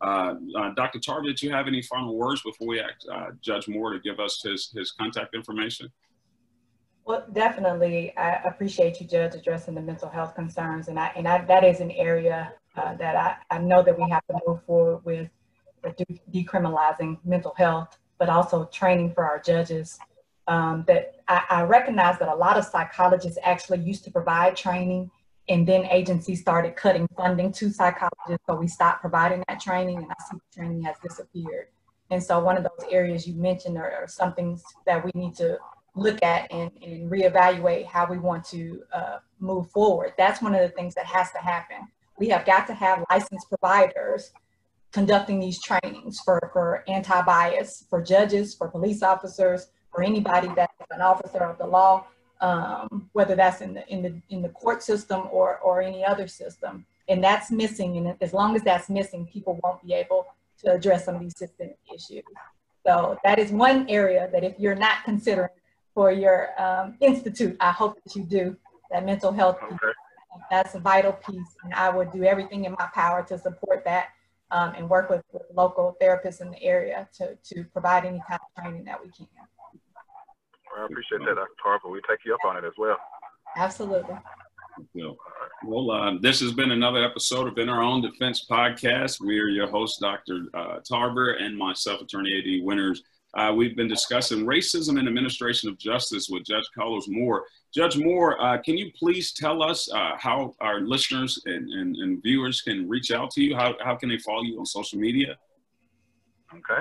Uh, 0.00 0.34
uh, 0.56 0.70
Dr. 0.74 1.00
Tarver, 1.00 1.26
did 1.26 1.42
you 1.42 1.50
have 1.50 1.66
any 1.66 1.82
final 1.82 2.16
words 2.16 2.42
before 2.42 2.68
we 2.68 2.80
ask 2.80 2.94
uh, 3.12 3.30
Judge 3.40 3.66
Moore 3.66 3.92
to 3.92 3.98
give 3.98 4.20
us 4.20 4.40
his, 4.44 4.70
his 4.76 4.92
contact 4.92 5.34
information? 5.34 5.90
Well, 7.04 7.24
definitely. 7.32 8.16
I 8.16 8.42
appreciate 8.44 9.00
you, 9.00 9.06
Judge, 9.06 9.34
addressing 9.34 9.74
the 9.74 9.80
mental 9.80 10.08
health 10.08 10.34
concerns. 10.34 10.88
And, 10.88 10.98
I, 10.98 11.12
and 11.16 11.26
I, 11.26 11.44
that 11.46 11.64
is 11.64 11.80
an 11.80 11.90
area 11.92 12.52
uh, 12.76 12.94
that 12.96 13.16
I, 13.16 13.54
I 13.54 13.58
know 13.58 13.82
that 13.82 13.96
we 13.98 14.08
have 14.10 14.26
to 14.26 14.38
move 14.46 14.62
forward 14.64 15.04
with, 15.04 15.30
with 15.82 15.96
de- 15.96 16.20
decriminalizing 16.32 17.18
mental 17.24 17.54
health, 17.56 17.98
but 18.18 18.28
also 18.28 18.66
training 18.66 19.12
for 19.14 19.24
our 19.24 19.38
judges. 19.38 19.98
Um, 20.48 20.84
that 20.86 21.16
I, 21.26 21.42
I 21.50 21.62
recognize 21.62 22.20
that 22.20 22.28
a 22.28 22.34
lot 22.34 22.56
of 22.56 22.64
psychologists 22.64 23.38
actually 23.42 23.80
used 23.80 24.04
to 24.04 24.12
provide 24.12 24.54
training 24.56 25.10
and 25.48 25.66
then 25.66 25.86
agencies 25.86 26.40
started 26.40 26.76
cutting 26.76 27.08
funding 27.16 27.52
to 27.52 27.70
psychologists, 27.70 28.44
so 28.46 28.54
we 28.56 28.66
stopped 28.66 29.00
providing 29.00 29.44
that 29.48 29.60
training, 29.60 29.98
and 29.98 30.06
I 30.06 30.14
see 30.28 30.36
the 30.36 30.60
training 30.60 30.82
has 30.82 30.96
disappeared. 31.02 31.68
And 32.10 32.22
so 32.22 32.40
one 32.40 32.56
of 32.56 32.64
those 32.64 32.88
areas 32.90 33.26
you 33.26 33.34
mentioned 33.34 33.76
are, 33.78 33.90
are 33.90 34.08
some 34.08 34.34
things 34.34 34.62
that 34.86 35.04
we 35.04 35.10
need 35.14 35.34
to 35.36 35.58
look 35.94 36.22
at 36.22 36.50
and, 36.52 36.70
and 36.82 37.10
reevaluate 37.10 37.86
how 37.86 38.06
we 38.06 38.18
want 38.18 38.44
to 38.46 38.82
uh, 38.92 39.18
move 39.40 39.70
forward. 39.70 40.12
That's 40.18 40.42
one 40.42 40.54
of 40.54 40.60
the 40.60 40.68
things 40.68 40.94
that 40.94 41.06
has 41.06 41.30
to 41.32 41.38
happen. 41.38 41.88
We 42.18 42.28
have 42.28 42.44
got 42.44 42.66
to 42.68 42.74
have 42.74 43.04
licensed 43.10 43.48
providers 43.48 44.32
conducting 44.98 45.38
these 45.46 45.58
trainings 45.68 46.14
for, 46.24 46.38
for 46.52 46.66
anti-bias, 46.88 47.84
for 47.90 48.00
judges, 48.14 48.54
for 48.58 48.66
police 48.76 49.02
officers, 49.12 49.60
for 49.92 50.00
anybody 50.02 50.48
that's 50.56 50.90
an 50.90 51.02
officer 51.12 51.42
of 51.50 51.56
the 51.58 51.68
law 51.78 51.94
um, 52.40 53.08
whether 53.12 53.34
that's 53.34 53.60
in 53.60 53.74
the 53.74 53.86
in 53.88 54.02
the 54.02 54.12
in 54.28 54.42
the 54.42 54.48
court 54.50 54.82
system 54.82 55.28
or 55.30 55.58
or 55.58 55.80
any 55.80 56.04
other 56.04 56.28
system. 56.28 56.86
And 57.08 57.22
that's 57.22 57.50
missing. 57.50 57.96
And 57.98 58.16
as 58.20 58.32
long 58.32 58.56
as 58.56 58.62
that's 58.62 58.88
missing, 58.88 59.26
people 59.26 59.60
won't 59.62 59.80
be 59.86 59.92
able 59.94 60.26
to 60.62 60.72
address 60.72 61.04
some 61.04 61.14
of 61.14 61.20
these 61.20 61.36
systemic 61.36 61.78
issues. 61.94 62.24
So 62.84 63.18
that 63.24 63.38
is 63.38 63.52
one 63.52 63.88
area 63.88 64.28
that 64.32 64.42
if 64.42 64.54
you're 64.58 64.74
not 64.74 65.04
considering 65.04 65.56
for 65.94 66.10
your 66.10 66.50
um, 66.60 66.96
institute, 67.00 67.56
I 67.60 67.70
hope 67.70 68.02
that 68.02 68.16
you 68.16 68.24
do 68.24 68.56
that 68.90 69.04
mental 69.04 69.32
health. 69.32 69.58
Okay. 69.62 69.92
That's 70.50 70.74
a 70.74 70.80
vital 70.80 71.12
piece, 71.12 71.52
and 71.64 71.72
I 71.72 71.88
would 71.88 72.12
do 72.12 72.22
everything 72.24 72.66
in 72.66 72.72
my 72.72 72.88
power 72.94 73.24
to 73.30 73.38
support 73.38 73.84
that 73.84 74.08
um, 74.50 74.74
and 74.76 74.88
work 74.88 75.10
with, 75.10 75.22
with 75.32 75.42
local 75.54 75.96
therapists 76.00 76.40
in 76.40 76.50
the 76.50 76.62
area 76.62 77.08
to, 77.14 77.36
to 77.44 77.64
provide 77.72 78.04
any 78.04 78.22
kind 78.28 78.40
of 78.40 78.62
training 78.62 78.84
that 78.84 79.02
we 79.02 79.10
can. 79.10 79.26
I 80.78 80.84
appreciate 80.84 81.20
that, 81.20 81.36
Dr. 81.36 81.48
Tarver. 81.62 81.88
We 81.88 82.00
take 82.08 82.18
you 82.24 82.34
up 82.34 82.40
on 82.46 82.56
it 82.56 82.64
as 82.64 82.74
well. 82.76 82.98
Absolutely. 83.56 84.16
Well, 85.64 85.90
uh, 85.90 86.18
this 86.20 86.40
has 86.40 86.52
been 86.52 86.70
another 86.70 87.02
episode 87.02 87.48
of 87.48 87.56
In 87.56 87.70
Our 87.70 87.82
Own 87.82 88.02
Defense 88.02 88.46
podcast. 88.48 89.20
We 89.20 89.38
are 89.40 89.48
your 89.48 89.68
host, 89.68 90.00
Dr. 90.00 90.46
Uh, 90.52 90.80
Tarver, 90.86 91.32
and 91.32 91.56
myself, 91.56 92.02
Attorney 92.02 92.32
A.D. 92.34 92.60
Winters. 92.62 93.02
Uh, 93.36 93.52
we've 93.52 93.76
been 93.76 93.88
discussing 93.88 94.46
racism 94.46 94.98
and 94.98 95.06
administration 95.06 95.68
of 95.68 95.78
justice 95.78 96.28
with 96.30 96.44
Judge 96.44 96.64
Carlos 96.74 97.06
Moore. 97.06 97.44
Judge 97.74 97.98
Moore, 97.98 98.40
uh, 98.42 98.56
can 98.58 98.78
you 98.78 98.90
please 98.98 99.32
tell 99.32 99.62
us 99.62 99.90
uh, 99.92 100.12
how 100.18 100.54
our 100.60 100.80
listeners 100.80 101.42
and, 101.44 101.68
and, 101.70 101.96
and, 101.96 102.22
viewers 102.22 102.62
can 102.62 102.88
reach 102.88 103.10
out 103.10 103.30
to 103.32 103.42
you? 103.42 103.54
How, 103.54 103.74
how 103.84 103.94
can 103.94 104.08
they 104.08 104.16
follow 104.18 104.42
you 104.42 104.58
on 104.58 104.64
social 104.64 104.98
media? 104.98 105.36
Okay. 106.50 106.80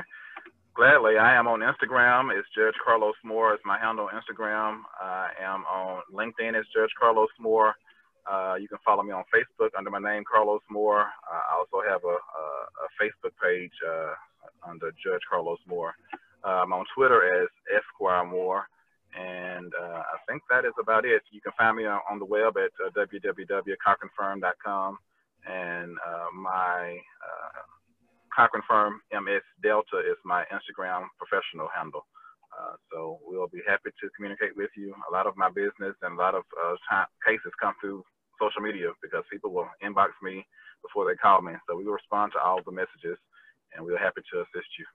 Gladly. 0.76 1.18
I 1.18 1.36
am 1.36 1.48
on 1.48 1.60
Instagram. 1.60 2.38
It's 2.38 2.48
Judge 2.56 2.76
Carlos 2.84 3.16
Moore. 3.24 3.54
It's 3.54 3.64
my 3.66 3.78
handle 3.78 4.10
on 4.12 4.22
Instagram. 4.22 4.82
I 5.02 5.32
am 5.42 5.66
on 5.66 6.04
LinkedIn. 6.14 6.56
It's 6.56 6.70
Judge 6.74 6.92
Carlos 6.98 7.30
Moore. 7.38 7.76
Uh, 8.32 8.56
you 8.60 8.70
can 8.70 8.78
follow 8.86 9.04
me 9.04 9.12
on 9.12 9.24
Facebook 9.34 9.70
under 9.78 9.90
my 9.90 10.00
name, 10.00 10.24
Carlos 10.32 10.62
Moore. 10.70 11.06
I 11.30 11.58
also 11.58 11.86
have 11.88 12.02
a, 12.06 12.08
a, 12.08 12.16
a 12.16 12.88
Facebook 13.02 13.34
page 13.44 13.72
uh, 13.86 14.14
under 14.70 14.92
Judge 15.04 15.22
Carlos 15.30 15.60
Moore. 15.68 15.94
Uh, 16.46 16.62
I'm 16.62 16.74
on 16.74 16.86
Twitter 16.96 17.42
as 17.42 17.50
Esquire 17.74 18.26
Moore. 18.26 18.68
And 19.18 19.74
uh, 19.74 20.04
I 20.04 20.18
think 20.28 20.44
that 20.50 20.66
is 20.66 20.74
about 20.80 21.06
it. 21.06 21.24
You 21.32 21.42
can 21.42 21.54
find 21.58 21.78
me 21.78 21.86
on, 21.86 22.02
on 22.12 22.20
the 22.20 22.26
web 22.26 22.58
at 22.58 22.72
uh. 22.86 22.92
And 25.48 25.98
my 26.34 26.98
Cochran 28.36 28.64
Firm 28.68 29.00
MS 29.14 29.44
Delta 29.64 30.04
is 30.04 30.20
my 30.26 30.44
Instagram 30.52 31.08
professional 31.18 31.70
handle. 31.74 32.06
Uh, 32.52 32.76
so 32.92 33.20
we'll 33.24 33.48
be 33.48 33.64
happy 33.68 33.92
to 34.00 34.10
communicate 34.16 34.56
with 34.56 34.72
you. 34.76 34.94
A 35.10 35.12
lot 35.12 35.28
of 35.28 35.36
my 35.38 35.50
business 35.50 35.96
and 36.02 36.16
a 36.16 36.22
lot 36.22 36.36
of 36.36 36.44
uh, 36.56 36.76
time, 36.90 37.08
cases 37.26 37.52
come 37.62 37.74
through 37.80 38.04
social 38.40 38.62
media 38.62 38.92
because 39.02 39.24
people 39.32 39.52
will 39.52 39.68
inbox 39.84 40.12
me 40.24 40.46
before 40.84 41.08
they 41.08 41.16
call 41.16 41.42
me. 41.42 41.54
So 41.68 41.76
we 41.76 41.86
will 41.86 42.00
respond 42.00 42.32
to 42.34 42.40
all 42.40 42.60
the 42.64 42.72
messages 42.72 43.20
and 43.74 43.86
we're 43.86 44.00
happy 44.00 44.22
to 44.32 44.44
assist 44.44 44.72
you. 44.80 44.86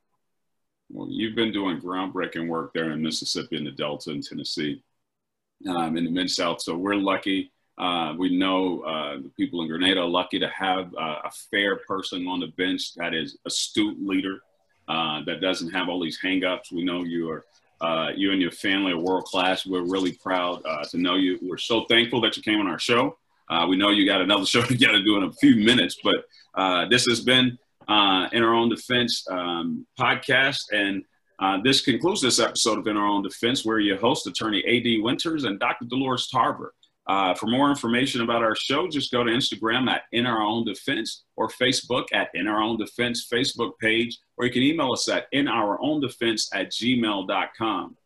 Well, 0.92 1.08
you've 1.08 1.36
been 1.36 1.52
doing 1.52 1.80
groundbreaking 1.80 2.48
work 2.48 2.72
there 2.74 2.90
in 2.90 3.02
Mississippi 3.02 3.56
and 3.56 3.66
the 3.66 3.70
Delta 3.70 4.10
and 4.10 4.22
Tennessee, 4.22 4.82
um, 5.68 5.96
in 5.96 6.04
the 6.04 6.10
Mid 6.10 6.30
South. 6.30 6.60
So 6.60 6.76
we're 6.76 6.96
lucky 6.96 7.50
uh, 7.80 8.14
we 8.18 8.36
know 8.36 8.82
uh, 8.82 9.16
the 9.16 9.30
people 9.38 9.62
in 9.62 9.68
Grenada 9.68 10.00
are 10.00 10.06
lucky 10.06 10.38
to 10.38 10.48
have 10.48 10.94
uh, 10.94 11.20
a 11.24 11.30
fair 11.50 11.76
person 11.76 12.28
on 12.28 12.40
the 12.40 12.48
bench 12.48 12.94
that 12.94 13.14
is 13.14 13.38
astute 13.46 13.96
leader 14.06 14.40
uh, 14.86 15.24
that 15.24 15.40
doesn't 15.40 15.70
have 15.70 15.88
all 15.88 15.98
these 15.98 16.20
hangups. 16.22 16.70
We 16.70 16.84
know 16.84 17.04
you 17.04 17.30
are 17.30 17.44
uh, 17.80 18.10
you 18.14 18.32
and 18.32 18.42
your 18.42 18.50
family 18.50 18.92
are 18.92 18.98
world 18.98 19.24
class. 19.24 19.64
We're 19.64 19.84
really 19.84 20.12
proud 20.12 20.60
uh, 20.66 20.84
to 20.90 20.98
know 20.98 21.14
you. 21.14 21.38
We're 21.40 21.56
so 21.56 21.86
thankful 21.86 22.20
that 22.20 22.36
you 22.36 22.42
came 22.42 22.60
on 22.60 22.66
our 22.66 22.78
show. 22.78 23.16
we 23.66 23.76
know 23.76 23.88
you 23.88 24.04
got 24.04 24.20
another 24.20 24.44
show 24.52 24.62
you 24.68 24.76
got 24.76 24.92
to 24.92 25.02
do 25.02 25.16
in 25.16 25.22
a 25.22 25.32
few 25.32 25.56
minutes, 25.56 25.96
but 26.04 26.90
this 26.90 27.06
has 27.06 27.22
been 27.22 27.58
in 28.32 28.42
our 28.42 28.54
own 28.54 28.68
defense 28.68 29.24
um, 29.30 29.86
podcast 29.98 30.60
and. 30.72 31.04
Uh, 31.42 31.58
this 31.64 31.80
concludes 31.80 32.20
this 32.20 32.38
episode 32.38 32.78
of 32.78 32.86
In 32.86 32.98
Our 32.98 33.06
Own 33.06 33.22
Defense. 33.22 33.64
We're 33.64 33.80
your 33.80 33.96
host, 33.96 34.26
Attorney 34.26 34.62
A.D. 34.66 35.00
Winters 35.00 35.44
and 35.44 35.58
Dr. 35.58 35.86
Dolores 35.86 36.28
Tarver. 36.28 36.74
Uh, 37.06 37.34
for 37.34 37.46
more 37.46 37.70
information 37.70 38.20
about 38.20 38.42
our 38.42 38.54
show, 38.54 38.86
just 38.86 39.10
go 39.10 39.24
to 39.24 39.32
Instagram 39.32 39.90
at 39.90 40.02
In 40.12 40.26
Our 40.26 40.42
Own 40.42 40.64
Defense 40.64 41.24
or 41.36 41.48
Facebook 41.48 42.04
at 42.12 42.28
In 42.34 42.46
Our 42.46 42.60
Own 42.60 42.76
Defense 42.76 43.26
Facebook 43.32 43.72
page, 43.80 44.18
or 44.36 44.44
you 44.44 44.52
can 44.52 44.62
email 44.62 44.92
us 44.92 45.08
at 45.08 45.26
In 45.32 45.48
Our 45.48 45.80
Own 45.82 46.00
Defense 46.00 46.48
at 46.54 46.70
gmail.com. 46.70 47.96